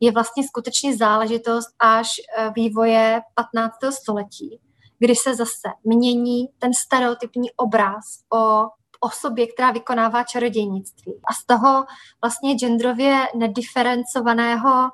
je 0.00 0.12
vlastně 0.12 0.44
skutečně 0.48 0.96
záležitost 0.96 1.68
až 1.78 2.08
e, 2.18 2.50
vývoje 2.50 3.20
15. 3.34 3.74
století, 3.90 4.60
kdy 4.98 5.16
se 5.16 5.34
zase 5.34 5.68
mění 5.84 6.48
ten 6.58 6.74
stereotypní 6.74 7.50
obraz 7.52 8.04
o 8.34 8.68
osobě, 9.00 9.46
která 9.46 9.70
vykonává 9.70 10.24
čarodějnictví. 10.24 11.20
A 11.30 11.32
z 11.32 11.46
toho 11.46 11.84
vlastně 12.22 12.54
genderově 12.54 13.26
nediferencovaného 13.36 14.90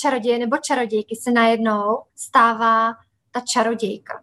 čaroděje 0.00 0.38
nebo 0.38 0.56
čarodějky 0.56 1.16
se 1.22 1.30
najednou 1.30 2.02
stává 2.16 2.92
ta 3.30 3.40
čarodějka. 3.52 4.22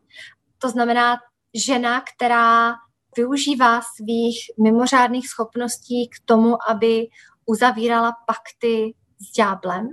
To 0.57 0.69
znamená 0.69 1.17
žena, 1.65 2.01
která 2.15 2.73
využívá 3.17 3.81
svých 3.81 4.37
mimořádných 4.63 5.29
schopností 5.29 6.09
k 6.09 6.25
tomu, 6.25 6.57
aby 6.69 7.07
uzavírala 7.45 8.13
pakty 8.27 8.93
s 9.19 9.33
ďáblem, 9.37 9.89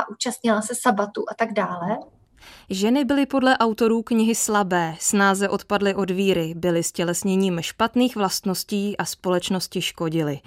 a 0.00 0.08
účastnila 0.08 0.62
se 0.62 0.74
sabatu 0.74 1.24
a 1.30 1.34
tak 1.34 1.52
dále. 1.52 1.98
Ženy 2.70 3.04
byly 3.04 3.26
podle 3.26 3.58
autorů 3.58 4.02
knihy 4.02 4.34
slabé, 4.34 4.94
snáze 4.98 5.48
odpadly 5.48 5.94
od 5.94 6.10
víry, 6.10 6.54
byly 6.56 6.82
stělesněním 6.82 7.62
špatných 7.62 8.16
vlastností 8.16 8.96
a 8.96 9.04
společnosti 9.04 9.82
škodily. 9.82 10.40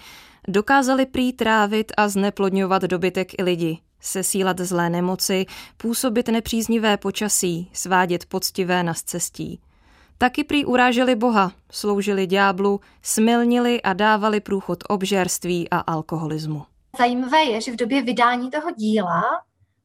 Dokázali 0.47 1.05
prý 1.05 1.33
trávit 1.33 1.91
a 1.97 2.07
zneplodňovat 2.07 2.81
dobytek 2.81 3.39
i 3.39 3.43
lidi, 3.43 3.79
sesílat 3.99 4.59
zlé 4.59 4.89
nemoci, 4.89 5.45
působit 5.77 6.27
nepříznivé 6.27 6.97
počasí, 6.97 7.69
svádět 7.73 8.25
poctivé 8.25 8.83
na 8.83 8.93
cestí. 8.93 9.59
Taky 10.17 10.43
prý 10.43 10.65
uráželi 10.65 11.15
Boha, 11.15 11.51
sloužili 11.71 12.27
ďáblu, 12.27 12.79
smilnili 13.01 13.81
a 13.81 13.93
dávali 13.93 14.39
průchod 14.39 14.83
obžerství 14.89 15.69
a 15.69 15.79
alkoholismu. 15.79 16.65
Zajímavé 16.97 17.43
je, 17.43 17.61
že 17.61 17.71
v 17.71 17.75
době 17.75 18.01
vydání 18.01 18.51
toho 18.51 18.71
díla 18.71 19.21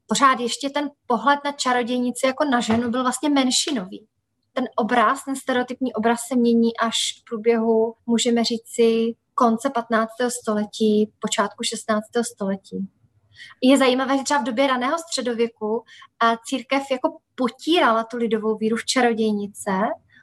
pořád 0.06 0.40
ještě 0.40 0.70
ten 0.70 0.90
pohled 1.06 1.40
na 1.44 1.52
čarodějnici 1.52 2.26
jako 2.26 2.44
na 2.44 2.60
ženu 2.60 2.90
byl 2.90 3.02
vlastně 3.02 3.28
menšinový. 3.28 4.06
Ten 4.52 4.64
obraz, 4.76 5.24
ten 5.24 5.36
stereotypní 5.36 5.94
obraz 5.94 6.20
se 6.28 6.36
mění 6.36 6.76
až 6.76 6.96
v 7.20 7.24
průběhu, 7.24 7.94
můžeme 8.06 8.44
říci, 8.44 9.14
konce 9.34 9.70
15. 9.70 10.10
století, 10.40 11.12
počátku 11.18 11.64
16. 11.64 12.04
století. 12.32 12.88
Je 13.62 13.78
zajímavé, 13.78 14.18
že 14.18 14.24
třeba 14.24 14.40
v 14.40 14.44
době 14.44 14.66
raného 14.66 14.98
středověku 14.98 15.84
církev 16.44 16.82
jako 16.90 17.18
potírala 17.34 18.04
tu 18.04 18.16
lidovou 18.16 18.56
víru 18.56 18.76
v 18.76 18.84
čarodějnice, 18.84 19.70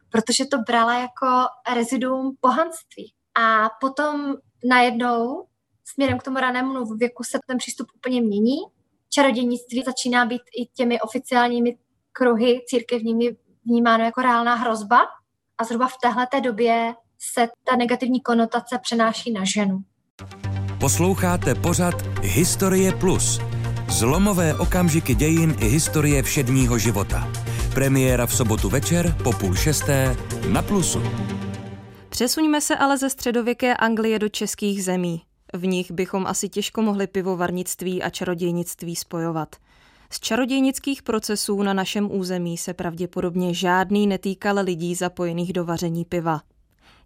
protože 0.09 0.45
to 0.45 0.57
brala 0.57 0.99
jako 0.99 1.27
reziduum 1.75 2.37
pohanství. 2.39 3.13
A 3.39 3.69
potom 3.81 4.33
najednou 4.69 5.45
směrem 5.85 6.17
k 6.17 6.23
tomu 6.23 6.37
ranému 6.37 6.85
věku 6.95 7.23
se 7.23 7.39
ten 7.47 7.57
přístup 7.57 7.87
úplně 7.95 8.21
mění. 8.21 8.57
Čarodějnictví 9.09 9.83
začíná 9.85 10.25
být 10.25 10.41
i 10.59 10.65
těmi 10.65 11.01
oficiálními 11.01 11.77
kruhy 12.11 12.61
církevními 12.67 13.35
vnímáno 13.65 14.03
jako 14.03 14.21
reálná 14.21 14.55
hrozba 14.55 14.99
a 15.57 15.63
zhruba 15.63 15.87
v 15.87 15.97
téhle 16.01 16.27
době 16.43 16.93
se 17.19 17.47
ta 17.63 17.75
negativní 17.75 18.21
konotace 18.21 18.79
přenáší 18.81 19.31
na 19.31 19.41
ženu. 19.43 19.79
Posloucháte 20.79 21.55
pořad 21.55 21.95
Historie 22.21 22.95
Plus. 22.95 23.39
Zlomové 23.89 24.55
okamžiky 24.55 25.15
dějin 25.15 25.55
i 25.59 25.65
historie 25.65 26.23
všedního 26.23 26.77
života. 26.77 27.27
Premiéra 27.73 28.25
v 28.25 28.35
sobotu 28.35 28.69
večer 28.69 29.15
po 29.23 29.31
půl 29.31 29.55
šesté 29.55 30.15
na 30.49 30.61
Plusu. 30.61 31.01
Přesuňme 32.09 32.61
se 32.61 32.75
ale 32.75 32.97
ze 32.97 33.09
středověké 33.09 33.77
Anglie 33.77 34.19
do 34.19 34.29
českých 34.29 34.83
zemí. 34.83 35.21
V 35.55 35.67
nich 35.67 35.91
bychom 35.91 36.27
asi 36.27 36.49
těžko 36.49 36.81
mohli 36.81 37.07
pivovarnictví 37.07 38.03
a 38.03 38.09
čarodějnictví 38.09 38.95
spojovat. 38.95 39.55
Z 40.09 40.19
čarodějnických 40.19 41.03
procesů 41.03 41.63
na 41.63 41.73
našem 41.73 42.11
území 42.11 42.57
se 42.57 42.73
pravděpodobně 42.73 43.53
žádný 43.53 44.07
netýkal 44.07 44.57
lidí 44.63 44.95
zapojených 44.95 45.53
do 45.53 45.65
vaření 45.65 46.05
piva. 46.05 46.41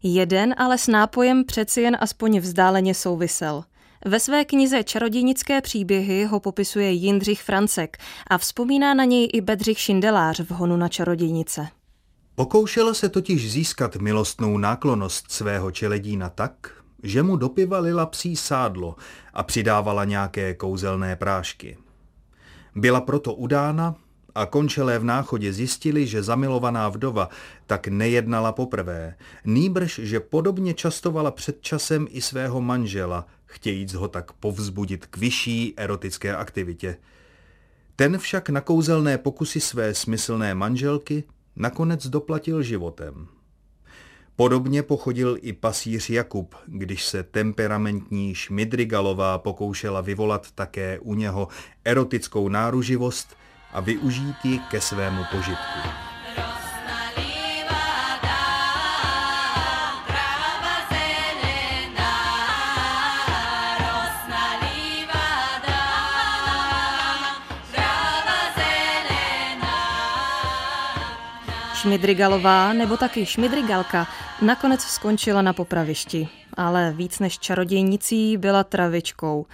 Jeden 0.03 0.55
ale 0.57 0.77
s 0.77 0.87
nápojem 0.87 1.45
přeci 1.45 1.81
jen 1.81 1.97
aspoň 1.99 2.39
vzdáleně 2.39 2.93
souvisel. 2.93 3.63
Ve 4.05 4.19
své 4.19 4.45
knize 4.45 4.83
Čarodějnické 4.83 5.61
příběhy 5.61 6.25
ho 6.25 6.39
popisuje 6.39 6.91
Jindřich 6.91 7.41
Francek 7.41 7.97
a 8.27 8.37
vzpomíná 8.37 8.93
na 8.93 9.05
něj 9.05 9.29
i 9.33 9.41
Bedřich 9.41 9.79
Šindelář 9.79 10.39
v 10.39 10.51
Honu 10.51 10.77
na 10.77 10.87
čarodějnice. 10.87 11.67
Pokoušela 12.35 12.93
se 12.93 13.09
totiž 13.09 13.51
získat 13.51 13.95
milostnou 13.95 14.57
náklonost 14.57 15.31
svého 15.31 15.71
čeledína 15.71 16.29
tak, 16.29 16.78
že 17.03 17.23
mu 17.23 17.35
do 17.35 17.49
piva 17.49 17.79
lila 17.79 18.05
psí 18.05 18.35
sádlo 18.35 18.95
a 19.33 19.43
přidávala 19.43 20.05
nějaké 20.05 20.53
kouzelné 20.53 21.15
prášky. 21.15 21.77
Byla 22.75 23.01
proto 23.01 23.33
udána 23.33 23.95
a 24.35 24.45
končelé 24.45 24.99
v 24.99 25.03
náchodě 25.03 25.53
zjistili, 25.53 26.07
že 26.07 26.23
zamilovaná 26.23 26.89
vdova 26.89 27.29
tak 27.67 27.87
nejednala 27.87 28.51
poprvé. 28.51 29.15
Nýbrž, 29.45 29.99
že 30.03 30.19
podobně 30.19 30.73
častovala 30.73 31.31
před 31.31 31.61
časem 31.61 32.07
i 32.09 32.21
svého 32.21 32.61
manžela, 32.61 33.25
chtějíc 33.45 33.93
ho 33.93 34.07
tak 34.07 34.31
povzbudit 34.31 35.05
k 35.05 35.17
vyšší 35.17 35.73
erotické 35.77 36.35
aktivitě. 36.35 36.97
Ten 37.95 38.17
však 38.17 38.49
na 38.49 38.61
kouzelné 38.61 39.17
pokusy 39.17 39.59
své 39.59 39.93
smyslné 39.93 40.55
manželky 40.55 41.23
nakonec 41.55 42.07
doplatil 42.07 42.61
životem. 42.61 43.27
Podobně 44.39 44.83
pochodil 44.83 45.37
i 45.41 45.53
pasíř 45.53 46.09
Jakub, 46.09 46.55
když 46.65 47.05
se 47.05 47.23
temperamentní 47.23 48.35
Šmidrigalová 48.35 49.37
pokoušela 49.37 50.01
vyvolat 50.01 50.51
také 50.51 50.99
u 50.99 51.13
něho 51.13 51.47
erotickou 51.85 52.49
náruživost 52.49 53.35
a 53.73 53.79
využít 53.79 54.35
ji 54.43 54.59
ke 54.59 54.81
svému 54.81 55.23
požitku. 55.31 55.79
Šmidrigalová 71.73 72.73
nebo 72.73 72.97
taky 72.97 73.25
Šmidrigalka 73.25 74.07
nakonec 74.41 74.81
skončila 74.81 75.41
na 75.41 75.53
popravišti, 75.53 76.29
ale 76.53 76.93
víc 76.97 77.19
než 77.19 77.39
čarodějnicí 77.39 78.37
byla 78.37 78.63
travičkou. 78.63 79.45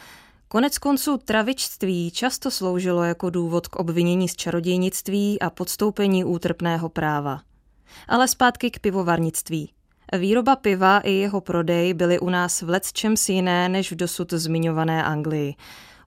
Konec 0.47 0.77
konců 0.77 1.17
travičství 1.17 2.11
často 2.11 2.51
sloužilo 2.51 3.03
jako 3.03 3.29
důvod 3.29 3.67
k 3.67 3.75
obvinění 3.75 4.29
z 4.29 4.35
čarodějnictví 4.35 5.41
a 5.41 5.49
podstoupení 5.49 6.25
útrpného 6.25 6.89
práva. 6.89 7.41
Ale 8.07 8.27
zpátky 8.27 8.71
k 8.71 8.79
pivovarnictví. 8.79 9.71
Výroba 10.19 10.55
piva 10.55 10.99
i 10.99 11.11
jeho 11.11 11.41
prodej 11.41 11.93
byly 11.93 12.19
u 12.19 12.29
nás 12.29 12.61
v 12.61 12.69
lecčems 12.69 13.29
jiné 13.29 13.69
než 13.69 13.91
v 13.91 13.95
dosud 13.95 14.33
zmiňované 14.33 15.03
Anglii. 15.03 15.55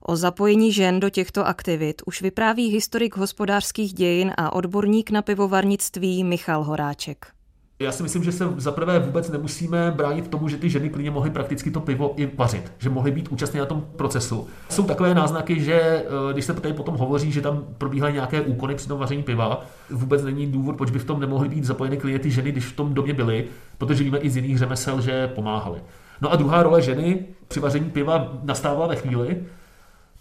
O 0.01 0.15
zapojení 0.15 0.71
žen 0.71 0.99
do 0.99 1.09
těchto 1.09 1.47
aktivit 1.47 2.01
už 2.05 2.21
vypráví 2.21 2.69
historik 2.69 3.17
hospodářských 3.17 3.93
dějin 3.93 4.31
a 4.37 4.53
odborník 4.53 5.11
na 5.11 5.21
pivovarnictví 5.21 6.23
Michal 6.23 6.63
Horáček. 6.63 7.38
Já 7.81 7.91
si 7.91 8.03
myslím, 8.03 8.23
že 8.23 8.31
se 8.31 8.47
zaprvé 8.57 8.99
vůbec 8.99 9.29
nemusíme 9.29 9.91
bránit 9.91 10.27
tomu, 10.27 10.47
že 10.47 10.57
ty 10.57 10.69
ženy 10.69 10.89
klidně 10.89 11.11
mohly 11.11 11.29
prakticky 11.29 11.71
to 11.71 11.79
pivo 11.79 12.13
i 12.15 12.31
vařit, 12.35 12.71
že 12.77 12.89
mohly 12.89 13.11
být 13.11 13.27
účastní 13.27 13.59
na 13.59 13.65
tom 13.65 13.85
procesu. 13.95 14.47
Jsou 14.69 14.83
takové 14.83 15.13
náznaky, 15.13 15.61
že 15.61 15.73
eh, 15.73 16.33
když 16.33 16.45
se 16.45 16.53
tady 16.53 16.73
potom 16.73 16.97
hovoří, 16.97 17.31
že 17.31 17.41
tam 17.41 17.63
probíhaly 17.77 18.13
nějaké 18.13 18.41
úkony 18.41 18.75
při 18.75 18.87
tom 18.87 18.99
vaření 18.99 19.23
piva, 19.23 19.65
vůbec 19.89 20.23
není 20.23 20.47
důvod, 20.47 20.77
proč 20.77 20.91
by 20.91 20.99
v 20.99 21.05
tom 21.05 21.19
nemohly 21.19 21.49
být 21.49 21.63
zapojeny 21.63 21.97
klidně 21.97 22.19
ty 22.19 22.31
ženy, 22.31 22.51
když 22.51 22.65
v 22.65 22.75
tom 22.75 22.93
době 22.93 23.13
byly, 23.13 23.45
protože 23.77 24.03
víme 24.03 24.17
i 24.17 24.29
z 24.29 24.35
jiných 24.35 24.57
řemesel, 24.57 25.01
že 25.01 25.27
pomáhaly. 25.27 25.81
No 26.21 26.31
a 26.31 26.35
druhá 26.35 26.63
role 26.63 26.81
ženy 26.81 27.25
při 27.47 27.59
vaření 27.59 27.89
piva 27.89 28.33
nastávala 28.43 28.87
ve 28.87 28.95
chvíli, 28.95 29.43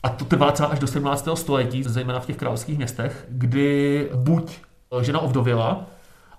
a 0.02 0.08
to 0.08 0.24
trvá 0.24 0.52
třeba 0.52 0.68
až 0.68 0.78
do 0.78 0.86
17. 0.86 1.28
století, 1.34 1.82
zejména 1.82 2.20
v 2.20 2.26
těch 2.26 2.36
královských 2.36 2.76
městech, 2.76 3.26
kdy 3.28 4.08
buď 4.14 4.58
žena 5.00 5.18
ovdověla 5.18 5.86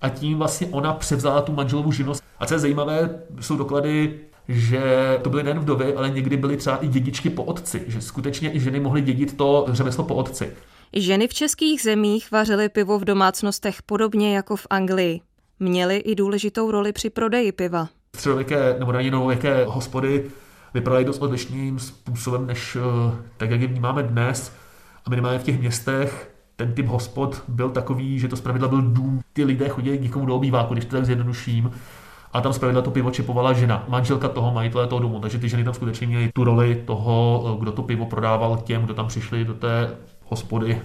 a 0.01 0.09
tím 0.09 0.37
vlastně 0.37 0.67
ona 0.71 0.93
převzala 0.93 1.41
tu 1.41 1.53
manželovu 1.53 1.91
živnost. 1.91 2.23
A 2.39 2.45
co 2.45 2.53
je 2.53 2.59
zajímavé, 2.59 3.19
jsou 3.39 3.57
doklady, 3.57 4.19
že 4.47 5.17
to 5.21 5.29
byly 5.29 5.43
nejen 5.43 5.59
vdovy, 5.59 5.95
ale 5.95 6.09
někdy 6.09 6.37
byly 6.37 6.57
třeba 6.57 6.77
i 6.77 6.87
dědičky 6.87 7.29
po 7.29 7.43
otci, 7.43 7.83
že 7.87 8.01
skutečně 8.01 8.53
i 8.53 8.59
ženy 8.59 8.79
mohly 8.79 9.01
dědit 9.01 9.37
to 9.37 9.65
řemeslo 9.69 10.03
po 10.03 10.15
otci. 10.15 10.51
Ženy 10.93 11.27
v 11.27 11.33
českých 11.33 11.81
zemích 11.81 12.31
vařily 12.31 12.69
pivo 12.69 12.99
v 12.99 13.05
domácnostech 13.05 13.81
podobně 13.81 14.35
jako 14.35 14.55
v 14.55 14.67
Anglii. 14.69 15.21
Měly 15.59 15.97
i 15.97 16.15
důležitou 16.15 16.71
roli 16.71 16.91
při 16.91 17.09
prodeji 17.09 17.51
piva. 17.51 17.87
Středověké 18.15 18.75
nebo 18.79 18.91
raně 18.91 19.11
novověké 19.11 19.65
hospody 19.65 20.31
vypadají 20.73 21.05
dost 21.05 21.21
odlišným 21.21 21.79
způsobem, 21.79 22.47
než 22.47 22.75
eh, 22.75 23.15
tak, 23.37 23.49
jak 23.51 23.61
je 23.61 23.67
vnímáme 23.67 24.03
dnes. 24.03 24.53
A 25.05 25.09
minimálně 25.09 25.39
v 25.39 25.43
těch 25.43 25.59
městech 25.59 26.28
ten 26.59 26.73
typ 26.73 26.87
hospod 26.87 27.43
byl 27.47 27.69
takový, 27.69 28.19
že 28.19 28.27
to 28.27 28.35
zpravidla 28.35 28.67
byl 28.67 28.81
dům. 28.81 29.21
Ty 29.33 29.43
lidé 29.43 29.69
chodili 29.69 29.99
někomu 29.99 30.25
do 30.25 30.35
obýváku, 30.35 30.73
když 30.73 30.85
to 30.85 30.95
tak 30.95 31.05
zjednoduším. 31.05 31.71
A 32.33 32.41
tam 32.41 32.53
zpravidla 32.53 32.81
to 32.81 32.91
pivo 32.91 33.11
čepovala 33.11 33.53
žena, 33.53 33.85
manželka 33.87 34.27
toho 34.27 34.51
majitele 34.51 34.87
toho 34.87 34.99
domu. 34.99 35.19
Takže 35.19 35.39
ty 35.39 35.49
ženy 35.49 35.63
tam 35.63 35.73
skutečně 35.73 36.07
měly 36.07 36.29
tu 36.33 36.43
roli 36.43 36.83
toho, 36.85 37.43
eh, 37.45 37.59
kdo 37.59 37.71
to 37.71 37.83
pivo 37.83 38.05
prodával 38.05 38.57
těm, 38.57 38.81
kdo 38.81 38.93
tam 38.93 39.07
přišli 39.07 39.45
do 39.45 39.53
té 39.53 39.97
hospody. 40.25 40.81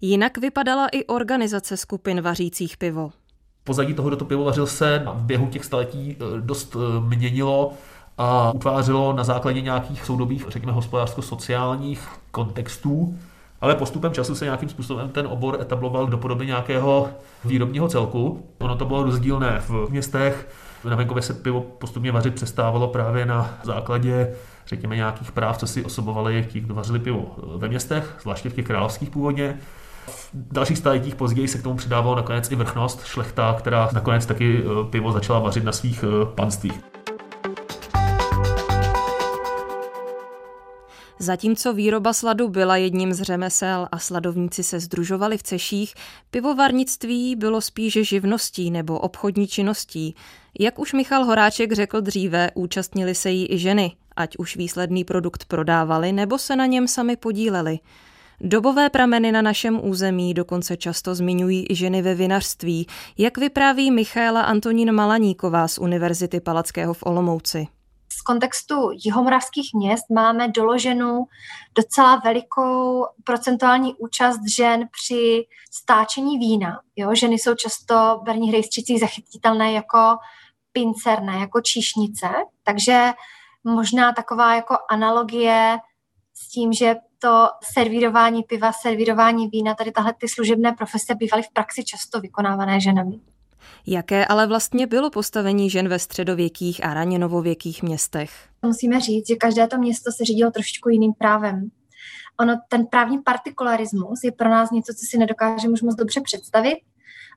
Jinak 0.00 0.38
vypadala 0.38 0.88
i 0.88 1.04
organizace 1.04 1.76
skupin 1.76 2.20
vařících 2.20 2.76
pivo. 2.76 3.10
Pozadí 3.64 3.94
toho, 3.94 4.08
kdo 4.08 4.16
to 4.16 4.24
pivo 4.24 4.44
vařil, 4.44 4.66
se 4.66 5.02
v 5.14 5.24
běhu 5.24 5.46
těch 5.46 5.64
staletí 5.64 6.16
eh, 6.16 6.40
dost 6.40 6.76
měnilo 7.08 7.72
a 8.18 8.52
utvářelo 8.52 9.12
na 9.12 9.24
základě 9.24 9.60
nějakých 9.60 10.04
soudobých, 10.04 10.46
řekněme, 10.48 10.72
hospodářsko-sociálních 10.72 12.08
kontextů, 12.30 13.18
ale 13.64 13.74
postupem 13.74 14.12
času 14.12 14.34
se 14.34 14.44
nějakým 14.44 14.68
způsobem 14.68 15.08
ten 15.08 15.26
obor 15.26 15.58
etabloval 15.60 16.06
do 16.06 16.18
podoby 16.18 16.46
nějakého 16.46 17.08
výrobního 17.44 17.88
celku. 17.88 18.46
Ono 18.58 18.76
to 18.76 18.84
bylo 18.84 19.02
rozdílné 19.02 19.62
v 19.68 19.90
městech, 19.90 20.48
na 20.84 20.96
venkově 20.96 21.22
se 21.22 21.34
pivo 21.34 21.60
postupně 21.60 22.12
vařit 22.12 22.34
přestávalo 22.34 22.88
právě 22.88 23.26
na 23.26 23.58
základě 23.62 24.34
řekněme, 24.66 24.96
nějakých 24.96 25.32
práv, 25.32 25.58
co 25.58 25.66
si 25.66 25.84
osobovali 25.84 26.46
ti, 26.48 26.60
kdo 26.60 26.74
vařili 26.74 26.98
pivo 26.98 27.36
ve 27.56 27.68
městech, 27.68 28.16
zvláště 28.20 28.50
v 28.50 28.54
těch 28.54 28.66
královských 28.66 29.10
původně. 29.10 29.58
V 30.34 30.52
dalších 30.52 30.78
staletích 30.78 31.14
později 31.14 31.48
se 31.48 31.58
k 31.58 31.62
tomu 31.62 31.76
přidávalo 31.76 32.16
nakonec 32.16 32.50
i 32.50 32.56
vrchnost, 32.56 33.04
šlechta, 33.04 33.54
která 33.58 33.88
nakonec 33.92 34.26
taky 34.26 34.62
eh, 34.62 34.90
pivo 34.90 35.12
začala 35.12 35.38
vařit 35.38 35.64
na 35.64 35.72
svých 35.72 36.04
eh, 36.04 36.26
panstvích. 36.34 36.93
Zatímco 41.18 41.72
výroba 41.72 42.12
sladu 42.12 42.48
byla 42.48 42.76
jedním 42.76 43.14
z 43.14 43.22
řemesel 43.22 43.88
a 43.92 43.98
sladovníci 43.98 44.62
se 44.62 44.80
združovali 44.80 45.38
v 45.38 45.42
ceších, 45.42 45.94
pivovarnictví 46.30 47.36
bylo 47.36 47.60
spíše 47.60 48.04
živností 48.04 48.70
nebo 48.70 48.98
obchodní 48.98 49.46
činností. 49.46 50.14
Jak 50.60 50.78
už 50.78 50.92
Michal 50.92 51.24
Horáček 51.24 51.72
řekl 51.72 52.00
dříve, 52.00 52.50
účastnili 52.54 53.14
se 53.14 53.30
jí 53.30 53.52
i 53.52 53.58
ženy, 53.58 53.92
ať 54.16 54.36
už 54.36 54.56
výsledný 54.56 55.04
produkt 55.04 55.44
prodávali 55.44 56.12
nebo 56.12 56.38
se 56.38 56.56
na 56.56 56.66
něm 56.66 56.88
sami 56.88 57.16
podíleli. 57.16 57.78
Dobové 58.40 58.90
prameny 58.90 59.32
na 59.32 59.42
našem 59.42 59.80
území 59.84 60.34
dokonce 60.34 60.76
často 60.76 61.14
zmiňují 61.14 61.66
i 61.70 61.74
ženy 61.74 62.02
ve 62.02 62.14
vinařství, 62.14 62.86
jak 63.18 63.38
vypráví 63.38 63.90
Michaela 63.90 64.42
Antonín 64.42 64.92
Malaníková 64.92 65.68
z 65.68 65.78
Univerzity 65.78 66.40
Palackého 66.40 66.94
v 66.94 67.02
Olomouci 67.02 67.66
z 68.18 68.22
kontextu 68.22 68.90
jihomoravských 69.04 69.70
měst 69.74 70.04
máme 70.10 70.48
doloženou 70.48 71.24
docela 71.74 72.16
velikou 72.16 73.06
procentuální 73.24 73.94
účast 73.94 74.40
žen 74.56 74.88
při 74.92 75.46
stáčení 75.72 76.38
vína. 76.38 76.80
Jo? 76.96 77.14
Ženy 77.14 77.34
jsou 77.34 77.54
často 77.54 78.18
v 78.20 78.24
berních 78.24 78.52
rejstřících 78.52 79.00
zachytitelné 79.00 79.72
jako 79.72 80.16
pincerné, 80.72 81.38
jako 81.38 81.60
číšnice, 81.60 82.28
takže 82.62 83.12
možná 83.64 84.12
taková 84.12 84.54
jako 84.54 84.76
analogie 84.90 85.78
s 86.34 86.48
tím, 86.48 86.72
že 86.72 86.96
to 87.18 87.48
servírování 87.72 88.42
piva, 88.42 88.72
servírování 88.72 89.48
vína, 89.48 89.74
tady 89.74 89.92
tahle 89.92 90.14
ty 90.18 90.28
služebné 90.28 90.72
profese 90.72 91.14
bývaly 91.14 91.42
v 91.42 91.52
praxi 91.52 91.84
často 91.84 92.20
vykonávané 92.20 92.80
ženami. 92.80 93.20
Jaké 93.86 94.26
ale 94.26 94.46
vlastně 94.46 94.86
bylo 94.86 95.10
postavení 95.10 95.70
žen 95.70 95.88
ve 95.88 95.98
středověkých 95.98 96.84
a 96.84 96.94
raně 96.94 97.18
novověkých 97.18 97.82
městech? 97.82 98.30
Musíme 98.62 99.00
říct, 99.00 99.28
že 99.28 99.36
každé 99.36 99.66
to 99.66 99.78
město 99.78 100.12
se 100.12 100.24
řídilo 100.24 100.50
trošičku 100.50 100.88
jiným 100.88 101.12
právem. 101.12 101.70
Ono, 102.40 102.60
ten 102.68 102.86
právní 102.86 103.18
partikularismus 103.18 104.24
je 104.24 104.32
pro 104.32 104.48
nás 104.48 104.70
něco, 104.70 104.92
co 104.92 105.06
si 105.10 105.18
nedokážeme 105.18 105.72
už 105.72 105.82
moc 105.82 105.94
dobře 105.94 106.20
představit, 106.20 106.76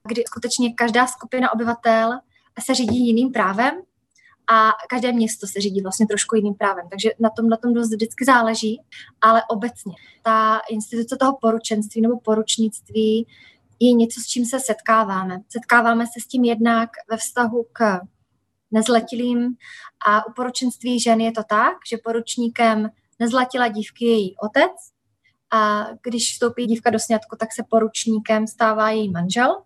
kdy 0.08 0.24
skutečně 0.28 0.74
každá 0.74 1.08
skupina 1.08 1.54
obyvatel 1.54 2.20
se 2.66 2.76
řídí 2.76 3.08
jiným 3.08 3.32
právem 3.32 3.82
a 4.52 4.72
každé 4.90 5.14
město 5.14 5.48
se 5.48 5.62
řídí 5.62 5.82
vlastně 5.82 6.08
trošku 6.08 6.36
jiným 6.36 6.54
právem. 6.54 6.86
Takže 6.90 7.10
na 7.20 7.30
tom, 7.30 7.50
na 7.50 7.58
tom 7.58 7.74
dost 7.74 7.90
vždycky 7.90 8.26
záleží, 8.26 8.82
ale 9.22 9.42
obecně 9.50 9.94
ta 10.24 10.60
instituce 10.70 11.18
toho 11.20 11.38
poručenství 11.42 12.02
nebo 12.02 12.20
poručnictví 12.20 13.28
je 13.80 13.94
něco, 13.94 14.22
s 14.22 14.28
čím 14.28 14.46
se 14.46 14.60
setkáváme. 14.60 15.40
Setkáváme 15.50 16.06
se 16.06 16.20
s 16.24 16.28
tím 16.28 16.44
jednak 16.44 16.90
ve 17.10 17.18
vztahu 17.18 17.66
k 17.74 18.00
nezletilým 18.72 19.56
a 20.08 20.28
u 20.28 20.34
poručenství 20.34 21.00
žen 21.00 21.22
je 21.22 21.32
to 21.32 21.44
tak, 21.44 21.74
že 21.90 21.98
poručníkem 22.04 22.90
nezlatila 23.20 23.68
dívky 23.68 24.06
je 24.06 24.12
její 24.12 24.36
otec 24.38 24.72
a 25.52 25.88
když 26.04 26.32
vstoupí 26.32 26.66
dívka 26.66 26.90
do 26.90 27.00
sňatku, 27.00 27.36
tak 27.40 27.54
se 27.54 27.64
poručníkem 27.70 28.48
stává 28.48 28.90
její 28.90 29.12
manžel. 29.12 29.62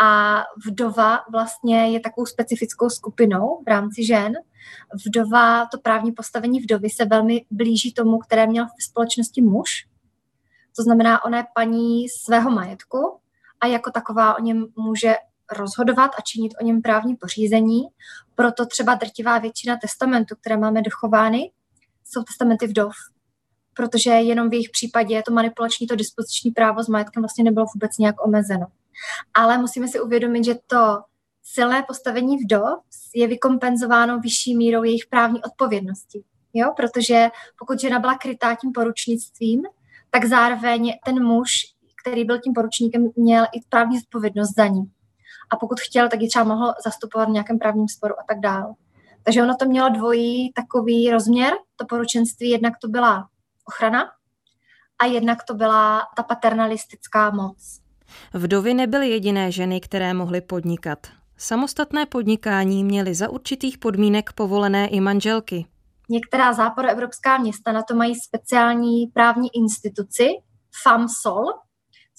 A 0.00 0.42
vdova 0.66 1.20
vlastně 1.32 1.90
je 1.90 2.00
takovou 2.00 2.26
specifickou 2.26 2.90
skupinou 2.90 3.62
v 3.64 3.68
rámci 3.68 4.04
žen. 4.04 4.32
Vdova, 5.06 5.66
to 5.66 5.78
právní 5.78 6.12
postavení 6.12 6.60
vdovy 6.60 6.90
se 6.90 7.04
velmi 7.04 7.44
blíží 7.50 7.92
tomu, 7.92 8.18
které 8.18 8.46
měl 8.46 8.66
v 8.66 8.82
společnosti 8.82 9.42
muž, 9.42 9.70
To 10.78 10.82
znamená, 10.82 11.24
ona 11.24 11.38
je 11.38 11.44
paní 11.54 12.08
svého 12.08 12.50
majetku 12.50 13.18
a 13.60 13.66
jako 13.66 13.90
taková 13.90 14.38
o 14.38 14.42
něm 14.42 14.66
může 14.76 15.14
rozhodovat 15.52 16.10
a 16.18 16.22
činit 16.22 16.52
o 16.60 16.64
něm 16.64 16.82
právní 16.82 17.16
pořízení. 17.16 17.80
Proto 18.34 18.66
třeba 18.66 18.94
drtivá 18.94 19.38
většina 19.38 19.76
testamentů, 19.76 20.34
které 20.40 20.56
máme 20.56 20.82
dochovány, 20.82 21.50
jsou 22.04 22.22
testamenty 22.22 22.66
vdov, 22.66 22.92
protože 23.74 24.10
jenom 24.10 24.50
v 24.50 24.52
jejich 24.52 24.70
případě 24.70 25.22
to 25.22 25.32
manipulační, 25.32 25.86
to 25.86 25.96
dispoziční 25.96 26.50
právo 26.50 26.82
s 26.82 26.88
majetkem 26.88 27.22
vlastně 27.22 27.44
nebylo 27.44 27.66
vůbec 27.74 27.98
nějak 27.98 28.26
omezeno. 28.26 28.66
Ale 29.34 29.58
musíme 29.58 29.88
si 29.88 30.00
uvědomit, 30.00 30.44
že 30.44 30.54
to 30.66 31.02
silné 31.42 31.82
postavení 31.82 32.36
vdov 32.36 32.80
je 33.14 33.26
vykompenzováno 33.26 34.20
vyšší 34.20 34.56
mírou 34.56 34.82
jejich 34.82 35.06
právní 35.06 35.42
odpovědnosti. 35.42 36.24
Jo? 36.54 36.72
Protože 36.76 37.28
pokud 37.58 37.80
žena 37.80 37.98
byla 37.98 38.18
krytá 38.18 38.54
tím 38.54 38.72
poručnictvím, 38.72 39.62
tak 40.10 40.24
zároveň 40.24 40.92
ten 41.04 41.24
muž, 41.24 41.50
který 42.02 42.24
byl 42.24 42.40
tím 42.40 42.52
poručníkem, 42.52 43.08
měl 43.16 43.44
i 43.44 43.60
právní 43.68 43.98
odpovědnost 43.98 44.54
za 44.56 44.66
ní. 44.66 44.82
A 45.50 45.56
pokud 45.56 45.80
chtěl, 45.80 46.08
tak 46.08 46.20
ji 46.20 46.28
třeba 46.28 46.44
mohl 46.44 46.74
zastupovat 46.84 47.28
v 47.28 47.32
nějakém 47.32 47.58
právním 47.58 47.88
sporu 47.88 48.14
a 48.20 48.22
tak 48.28 48.40
dále. 48.40 48.74
Takže 49.22 49.42
ono 49.42 49.56
to 49.56 49.64
mělo 49.64 49.88
dvojí 49.88 50.52
takový 50.52 51.10
rozměr, 51.10 51.52
to 51.76 51.86
poručenství, 51.86 52.50
jednak 52.50 52.72
to 52.82 52.88
byla 52.88 53.28
ochrana 53.64 54.04
a 54.98 55.04
jednak 55.06 55.38
to 55.44 55.54
byla 55.54 56.02
ta 56.16 56.22
paternalistická 56.22 57.30
moc. 57.30 57.80
Vdovy 58.34 58.74
nebyly 58.74 59.10
jediné 59.10 59.52
ženy, 59.52 59.80
které 59.80 60.14
mohly 60.14 60.40
podnikat. 60.40 60.98
Samostatné 61.36 62.06
podnikání 62.06 62.84
měly 62.84 63.14
za 63.14 63.28
určitých 63.28 63.78
podmínek 63.78 64.32
povolené 64.32 64.88
i 64.88 65.00
manželky. 65.00 65.66
Některá 66.08 66.52
západoevropská 66.52 67.38
města 67.38 67.72
na 67.72 67.82
to 67.82 67.94
mají 67.94 68.14
speciální 68.14 69.06
právní 69.06 69.48
instituci, 69.56 70.28
FAMSOL, 70.82 71.44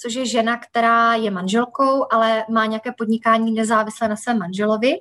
což 0.02 0.13
je 0.13 0.25
žena, 0.25 0.58
která 0.58 1.13
je 1.13 1.32
manželkou, 1.32 2.06
ale 2.12 2.45
má 2.49 2.65
nějaké 2.65 2.91
podnikání 2.97 3.52
nezávislé 3.52 4.08
na 4.08 4.15
svém 4.15 4.39
manželovi. 4.39 4.99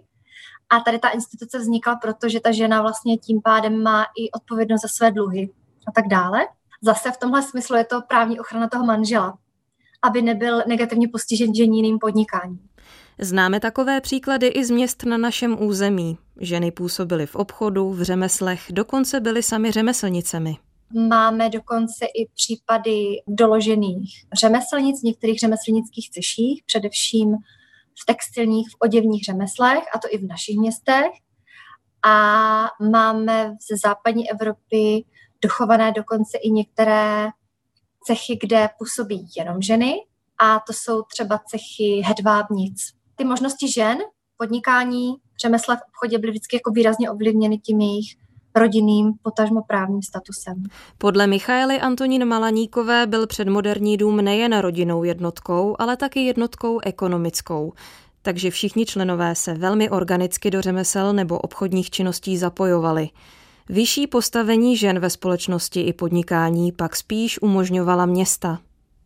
A 0.71 0.81
tady 0.81 0.99
ta 0.99 1.09
instituce 1.09 1.59
vznikla 1.59 1.97
proto, 1.97 2.29
že 2.29 2.41
ta 2.41 2.53
žena 2.53 2.83
vlastně 2.83 3.19
tím 3.19 3.41
pádem 3.43 3.83
má 3.83 4.03
i 4.03 4.31
odpovědnost 4.31 4.83
za 4.83 4.89
své 4.89 5.11
dluhy 5.11 5.51
a 5.89 5.93
tak 5.93 6.09
dále. 6.09 6.41
Zase 6.83 7.11
v 7.11 7.17
tomhle 7.17 7.43
smyslu 7.43 7.77
je 7.77 7.85
to 7.85 8.03
právní 8.03 8.41
ochrana 8.41 8.69
toho 8.69 8.87
manžela, 8.87 9.39
aby 10.03 10.23
nebyl 10.23 10.63
negativně 10.67 11.09
postižen 11.09 11.55
ženíným 11.55 11.99
podnikáním. 11.99 12.69
Známe 13.21 13.61
takové 13.61 14.01
příklady 14.01 14.47
i 14.47 14.65
z 14.65 14.71
měst 14.71 15.05
na 15.05 15.17
našem 15.17 15.63
území. 15.63 16.19
Ženy 16.41 16.71
působily 16.71 17.27
v 17.27 17.37
obchodu, 17.37 17.91
v 17.91 18.03
řemeslech, 18.03 18.63
dokonce 18.71 19.21
byly 19.21 19.43
sami 19.43 19.73
řemeslnicemi. 19.73 20.57
Máme 21.09 21.51
dokonce 21.51 22.07
i 22.07 22.29
případy 22.35 23.23
doložených 23.29 24.25
řemeslnic 24.41 25.03
některých 25.03 25.39
řemeslnických 25.39 26.11
ceších, 26.11 26.63
především 26.67 27.37
v 28.03 28.07
textilních, 28.07 28.69
v 28.71 28.77
oděvních 28.79 29.25
řemeslech, 29.25 29.85
a 29.95 29.99
to 29.99 30.09
i 30.11 30.19
v 30.19 30.27
našich 30.27 30.57
městech. 30.57 31.11
A 32.07 32.67
máme 32.91 33.55
ze 33.71 33.77
západní 33.77 34.31
Evropy 34.31 35.05
dochované 35.43 35.93
dokonce 35.93 36.39
i 36.39 36.51
některé 36.51 37.27
cechy, 38.05 38.39
kde 38.43 38.69
působí 38.79 39.29
jenom 39.37 39.63
ženy, 39.63 39.95
a 40.39 40.61
to 40.67 40.73
jsou 40.73 41.03
třeba 41.03 41.39
cechy 41.39 42.03
hedvábnic. 42.05 42.98
Ty 43.19 43.25
možnosti 43.25 43.73
žen, 43.73 43.99
podnikání, 44.37 45.15
řemesla 45.43 45.77
v 45.77 45.81
obchodě 45.89 46.19
byly 46.19 46.31
vždycky 46.31 46.57
jako 46.57 46.71
výrazně 46.71 47.11
ovlivněny 47.11 47.59
tím 47.59 47.81
jejich 47.81 48.17
rodinným, 48.55 49.13
potažmo 49.23 49.63
právním 49.63 50.03
statusem. 50.03 50.63
Podle 50.99 51.27
Michaely 51.27 51.81
Antonín 51.81 52.25
Malaníkové 52.25 53.07
byl 53.07 53.27
předmoderní 53.27 53.97
dům 53.97 54.17
nejen 54.17 54.59
rodinnou 54.59 55.05
jednotkou, 55.05 55.77
ale 55.79 55.97
taky 55.97 56.21
jednotkou 56.21 56.81
ekonomickou. 56.81 57.73
Takže 58.23 58.51
všichni 58.51 58.87
členové 58.87 59.35
se 59.35 59.55
velmi 59.55 59.91
organicky 59.91 60.51
do 60.51 60.63
řemesel 60.63 61.13
nebo 61.13 61.39
obchodních 61.39 61.91
činností 61.91 62.37
zapojovali. 62.37 63.09
Vyšší 63.69 64.07
postavení 64.07 64.77
žen 64.77 64.99
ve 64.99 65.11
společnosti 65.11 65.81
i 65.81 65.93
podnikání 65.93 66.73
pak 66.73 66.97
spíš 66.97 67.43
umožňovala 67.43 68.07
města. 68.07 68.59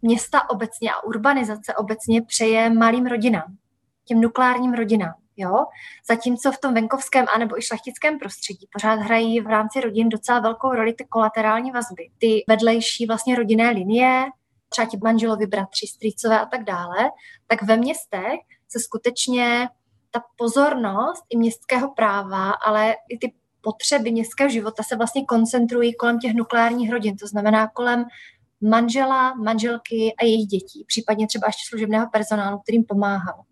Města 0.02 0.50
obecně 0.50 0.90
a 0.90 1.04
urbanizace 1.06 1.74
obecně 1.74 2.22
přeje 2.22 2.70
malým 2.70 3.06
rodinám, 3.06 3.56
těm 4.04 4.20
nukleárním 4.20 4.74
rodinám. 4.74 5.14
Jo? 5.36 5.64
Zatímco 6.08 6.52
v 6.52 6.58
tom 6.58 6.74
venkovském 6.74 7.26
anebo 7.34 7.58
i 7.58 7.62
šlechtickém 7.62 8.18
prostředí 8.18 8.66
pořád 8.72 8.94
hrají 8.94 9.40
v 9.40 9.46
rámci 9.46 9.80
rodin 9.80 10.08
docela 10.08 10.40
velkou 10.40 10.70
roli 10.70 10.92
ty 10.92 11.04
kolaterální 11.04 11.70
vazby, 11.70 12.10
ty 12.18 12.44
vedlejší 12.48 13.06
vlastně 13.06 13.36
rodinné 13.36 13.70
linie, 13.70 14.24
třeba 14.68 14.88
ti 14.88 14.98
manželovi, 15.04 15.46
bratři, 15.46 15.86
strýcové 15.86 16.40
a 16.40 16.46
tak 16.46 16.64
dále, 16.64 17.10
tak 17.46 17.62
ve 17.62 17.76
městech 17.76 18.40
se 18.68 18.80
skutečně 18.80 19.68
ta 20.10 20.22
pozornost 20.36 21.24
i 21.30 21.36
městského 21.36 21.94
práva, 21.94 22.50
ale 22.50 22.94
i 23.08 23.18
ty 23.18 23.34
potřeby 23.60 24.12
městského 24.12 24.50
života 24.50 24.82
se 24.82 24.96
vlastně 24.96 25.24
koncentrují 25.24 25.94
kolem 25.94 26.18
těch 26.18 26.34
nukleárních 26.34 26.90
rodin, 26.90 27.16
to 27.16 27.26
znamená 27.26 27.68
kolem 27.68 28.04
manžela, 28.60 29.34
manželky 29.34 30.14
a 30.18 30.24
jejich 30.24 30.46
dětí, 30.46 30.84
případně 30.86 31.26
třeba 31.26 31.46
ještě 31.46 31.68
služebného 31.68 32.06
personálu, 32.12 32.58
kterým 32.58 32.84
pomáhal 32.84 33.44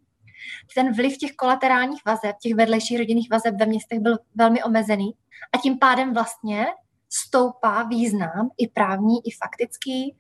ten 0.74 0.92
vliv 0.92 1.18
těch 1.18 1.32
kolaterálních 1.32 2.04
vazeb, 2.06 2.36
těch 2.42 2.54
vedlejších 2.54 2.98
rodinných 2.98 3.30
vazeb 3.30 3.54
ve 3.60 3.66
městech 3.66 4.00
byl 4.00 4.18
velmi 4.34 4.62
omezený 4.62 5.10
a 5.52 5.58
tím 5.58 5.78
pádem 5.78 6.14
vlastně 6.14 6.66
stoupá 7.08 7.82
význam 7.82 8.50
i 8.58 8.68
právní, 8.68 9.16
i 9.26 9.30
faktický 9.42 10.16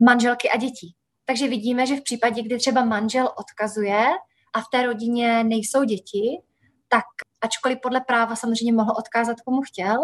manželky 0.00 0.50
a 0.50 0.56
dětí. 0.56 0.94
Takže 1.24 1.48
vidíme, 1.48 1.86
že 1.86 1.96
v 1.96 2.02
případě, 2.02 2.42
kdy 2.42 2.58
třeba 2.58 2.84
manžel 2.84 3.30
odkazuje 3.36 4.06
a 4.52 4.60
v 4.60 4.64
té 4.72 4.82
rodině 4.82 5.44
nejsou 5.44 5.84
děti, 5.84 6.42
tak 6.88 7.04
ačkoliv 7.40 7.78
podle 7.82 8.00
práva 8.00 8.36
samozřejmě 8.36 8.72
mohl 8.72 8.92
odkázat 8.98 9.40
komu 9.40 9.62
chtěl, 9.62 9.96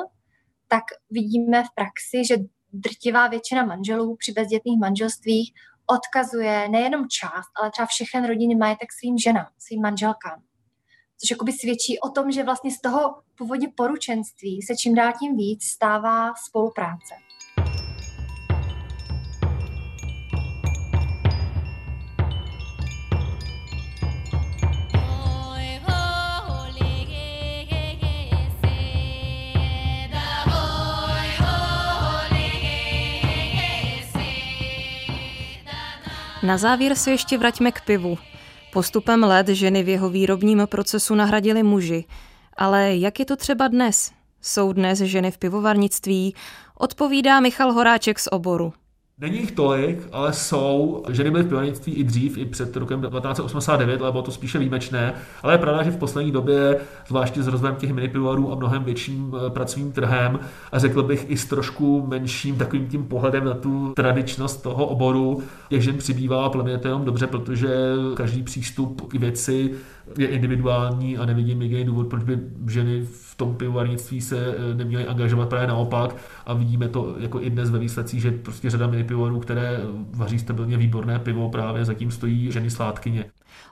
tak 0.69 0.85
vidíme 1.11 1.63
v 1.65 1.75
praxi, 1.75 2.25
že 2.29 2.37
drtivá 2.73 3.29
většina 3.29 3.65
manželů 3.65 4.17
při 4.17 4.33
bezdětných 4.33 4.79
manželstvích 4.79 5.53
odkazuje 5.87 6.69
nejenom 6.69 7.09
část, 7.09 7.51
ale 7.61 7.71
třeba 7.71 7.87
všechen 7.87 8.27
rodinný 8.27 8.55
majetek 8.55 8.89
svým 8.93 9.19
ženám, 9.19 9.49
svým 9.59 9.83
manželkám. 9.83 10.43
Což 11.21 11.31
jakoby 11.31 11.53
svědčí 11.53 11.99
o 12.01 12.09
tom, 12.09 12.33
že 12.33 12.45
vlastně 12.45 12.71
z 12.71 12.81
toho 12.81 13.23
původně 13.39 13.69
poručenství 13.77 14.63
se 14.63 14.77
čím 14.77 14.95
dál 14.95 15.13
tím 15.21 15.37
víc 15.37 15.65
stává 15.65 16.35
spolupráce. 16.49 17.26
Na 36.47 36.59
závěr 36.59 36.95
se 36.95 37.11
ještě 37.11 37.39
vraťme 37.39 37.73
k 37.73 37.81
pivu. 37.81 38.19
Postupem 38.73 39.23
let 39.23 39.49
ženy 39.49 39.83
v 39.83 39.89
jeho 39.89 40.11
výrobním 40.11 40.63
procesu 40.67 41.15
nahradily 41.15 41.63
muži. 41.63 42.05
Ale 42.57 42.97
jak 42.97 43.19
je 43.19 43.25
to 43.25 43.37
třeba 43.37 43.69
dnes? 43.69 44.13
Jsou 44.43 44.73
dnes 44.73 44.99
ženy 44.99 45.31
v 45.31 45.39
pivovarnictví? 45.39 46.35
Odpovídá 46.75 47.41
Michal 47.41 47.73
Horáček 47.73 48.19
z 48.19 48.29
oboru. 48.31 48.73
Není 49.21 49.39
jich 49.39 49.53
tolik, 49.53 50.09
ale 50.13 50.33
jsou. 50.33 51.03
Ženy 51.11 51.31
byly 51.31 51.43
v 51.43 51.47
pivovarnictví 51.47 51.93
i 51.93 52.05
dřív, 52.05 52.39
i 52.39 52.45
před 52.45 52.77
rokem 52.77 53.01
1989, 53.01 54.03
ale 54.03 54.13
bylo 54.13 54.23
to 54.23 54.31
spíše 54.31 54.59
výjimečné. 54.59 55.15
Ale 55.43 55.55
je 55.55 55.59
pravda, 55.59 55.83
že 55.83 55.91
v 55.91 55.97
poslední 55.97 56.33
době, 56.33 56.81
zvláště 57.07 57.43
s 57.43 57.47
rozvojem 57.47 57.77
těch 57.77 57.93
minipivovarů 57.93 58.53
a 58.53 58.55
mnohem 58.55 58.85
větším 58.85 59.35
eh, 59.37 59.51
pracovním 59.51 59.93
trhem, 59.93 60.39
a 60.73 60.79
řekl 60.79 61.03
bych 61.03 61.31
i 61.31 61.37
s 61.37 61.47
trošku 61.47 62.07
menším 62.07 62.57
takovým 62.57 62.89
tím 62.89 63.05
pohledem 63.05 63.45
na 63.45 63.55
tu 63.55 63.93
tradičnost 63.97 64.63
toho 64.63 64.87
oboru, 64.87 65.43
těch 65.69 65.83
žen 65.83 65.97
přibývá 65.97 66.45
a 66.45 66.49
podle 66.49 66.79
to 66.79 66.89
jenom 66.89 67.05
dobře, 67.05 67.27
protože 67.27 67.69
každý 68.15 68.43
přístup 68.43 69.09
k 69.09 69.15
věci 69.15 69.75
je 70.19 70.27
individuální 70.27 71.19
a 71.19 71.27
nevidím 71.27 71.63
jediný 71.63 71.85
důvod, 71.85 72.07
proč 72.07 72.23
by 72.23 72.39
ženy 72.69 73.03
v 73.03 73.35
tom 73.35 73.55
pivovarnictví 73.55 74.21
se 74.21 74.39
eh, 74.39 74.75
neměly 74.75 75.07
angažovat 75.07 75.49
právě 75.49 75.67
naopak 75.69 76.17
a 76.47 76.55
vidíme 76.55 76.89
to 76.89 77.15
jako 77.19 77.41
i 77.41 77.51
dnes 77.51 77.71
ve 77.71 77.79
výsledcích, 77.79 78.21
že 78.21 78.31
prostě 78.31 78.71
řada 78.71 78.87
pivovarů, 79.07 79.41
které 79.41 79.81
vaří 80.11 80.39
stabilně 80.39 80.77
výborné 80.77 81.19
pivo, 81.19 81.51
právě 81.51 81.85
zatím 81.85 82.11
stojí 82.11 82.53
ženy 82.53 82.71
sládkyně. 82.71 83.25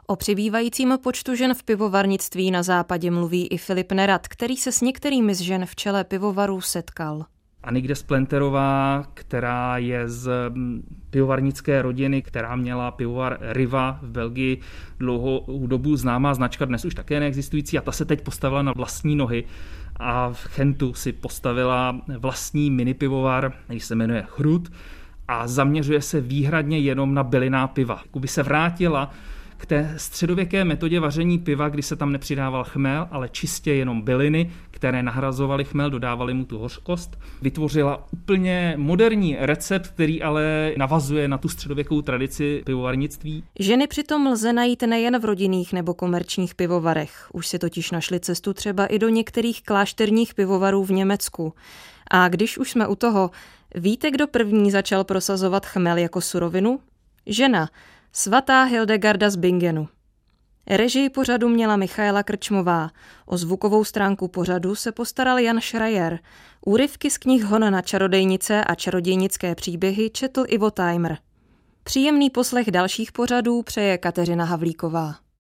O 0.07 0.17
přibývajícím 0.17 0.99
počtu 1.03 1.35
žen 1.35 1.55
v 1.55 1.63
pivovarnictví 1.63 2.51
na 2.51 2.63
západě 2.63 3.11
mluví 3.11 3.47
i 3.47 3.59
Filip 3.59 3.93
Nerad, 3.93 4.29
který 4.29 4.57
se 4.57 4.73
s 4.73 4.81
některými 4.81 5.35
z 5.35 5.41
žen 5.41 5.67
v 5.67 5.77
čele 5.77 6.05
pivovarů 6.05 6.61
setkal. 6.61 7.25
Anigde 7.65 7.95
Splenterová, 7.95 9.05
která 9.15 9.79
je 9.79 10.09
z 10.09 10.31
mm, 10.49 10.83
pivovarnické 11.11 11.83
rodiny, 11.83 12.23
která 12.23 12.57
měla 12.57 12.91
pivovar 12.91 13.39
Riva 13.41 13.99
v 14.03 14.11
Belgii 14.11 14.61
dlouhou 14.99 15.67
dobu 15.67 15.97
známá 15.97 16.35
značka, 16.35 16.65
dnes 16.65 16.85
už 16.85 16.95
také 16.95 17.21
neexistující 17.21 17.79
a 17.79 17.81
ta 17.81 17.93
se 17.93 18.05
teď 18.05 18.21
postavila 18.21 18.63
na 18.63 18.73
vlastní 18.77 19.17
nohy 19.17 19.45
a 19.97 20.33
v 20.33 20.45
Chentu 20.45 20.95
si 20.95 21.13
postavila 21.13 22.01
vlastní 22.19 22.71
mini 22.71 22.95
pivovar, 22.95 23.53
který 23.65 23.81
se 23.81 23.95
jmenuje 23.95 24.25
Chrut 24.29 24.69
a 25.29 25.49
zaměřuje 25.49 26.03
se 26.03 26.21
výhradně 26.21 26.79
jenom 26.79 27.15
na 27.15 27.23
byliná 27.23 27.67
piva. 27.69 28.03
Kdyby 28.13 28.29
se 28.29 28.43
vrátila 28.43 29.11
k 29.57 29.67
té 29.67 29.95
středověké 29.97 30.65
metodě 30.65 31.01
vaření 31.01 31.39
piva, 31.39 31.69
kdy 31.69 31.83
se 31.83 31.97
tam 31.97 32.13
nepřidával 32.13 32.65
chmel, 32.65 33.09
ale 33.11 33.29
čistě 33.29 33.75
jenom 33.75 34.03
byliny, 34.03 34.51
které 34.71 35.03
nahrazovaly 35.03 35.65
chmel, 35.65 35.91
dodávaly 35.91 36.35
mu 36.35 36.45
tu 36.45 36.59
hořkost. 36.59 37.19
Vytvořila 37.43 38.07
úplně 38.13 38.75
moderní 38.77 39.37
recept, 39.41 39.87
který 39.87 40.23
ale 40.23 40.73
navazuje 40.77 41.29
na 41.29 41.39
tu 41.39 41.49
středověkou 41.49 42.03
tradici 42.03 42.63
pivovarnictví. 42.67 43.45
Ženy 43.59 43.87
přitom 43.87 44.27
lze 44.27 44.53
najít 44.53 44.83
nejen 44.83 45.19
v 45.19 45.25
rodinných 45.25 45.73
nebo 45.73 45.95
komerčních 45.95 46.55
pivovarech. 46.55 47.29
Už 47.33 47.47
si 47.47 47.59
totiž 47.59 47.91
našli 47.91 48.21
cestu 48.21 48.53
třeba 48.53 48.87
i 48.87 48.99
do 48.99 49.09
některých 49.09 49.63
klášterních 49.63 50.35
pivovarů 50.35 50.85
v 50.85 50.91
Německu. 50.91 51.55
A 52.11 52.29
když 52.29 52.59
už 52.59 52.71
jsme 52.71 52.87
u 52.87 52.95
toho, 52.95 53.31
víte, 53.75 54.11
kdo 54.11 54.27
první 54.27 54.71
začal 54.71 55.05
prosazovat 55.05 55.67
chmel 55.67 55.97
jako 55.97 56.21
surovinu? 56.21 56.81
Žena, 57.27 57.69
svatá 58.13 58.63
Hildegarda 58.63 59.31
z 59.31 59.37
Bingenu. 59.37 59.89
Režii 60.67 61.11
pořadu 61.11 61.49
měla 61.49 61.77
Michaela 61.77 62.23
Krčmová. 62.23 62.91
O 63.27 63.37
zvukovou 63.37 63.85
stránku 63.85 64.29
pořadu 64.29 64.75
se 64.75 64.93
postaral 64.93 65.39
Jan 65.39 65.61
Schreier. 65.61 66.19
Úryvky 66.67 67.11
z 67.11 67.19
knih 67.19 67.45
Hon 67.45 67.73
na 67.73 67.83
čarodejnice 67.83 68.65
a 68.65 68.75
čarodějnické 68.75 69.55
příběhy 69.55 70.11
četl 70.11 70.45
Ivo 70.49 70.71
Timer. 70.71 71.19
Příjemný 71.85 72.31
poslech 72.31 72.71
dalších 72.71 73.13
pořadů 73.13 73.63
přeje 73.63 73.99
Kateřina 73.99 74.45
Havlíková. 74.45 75.24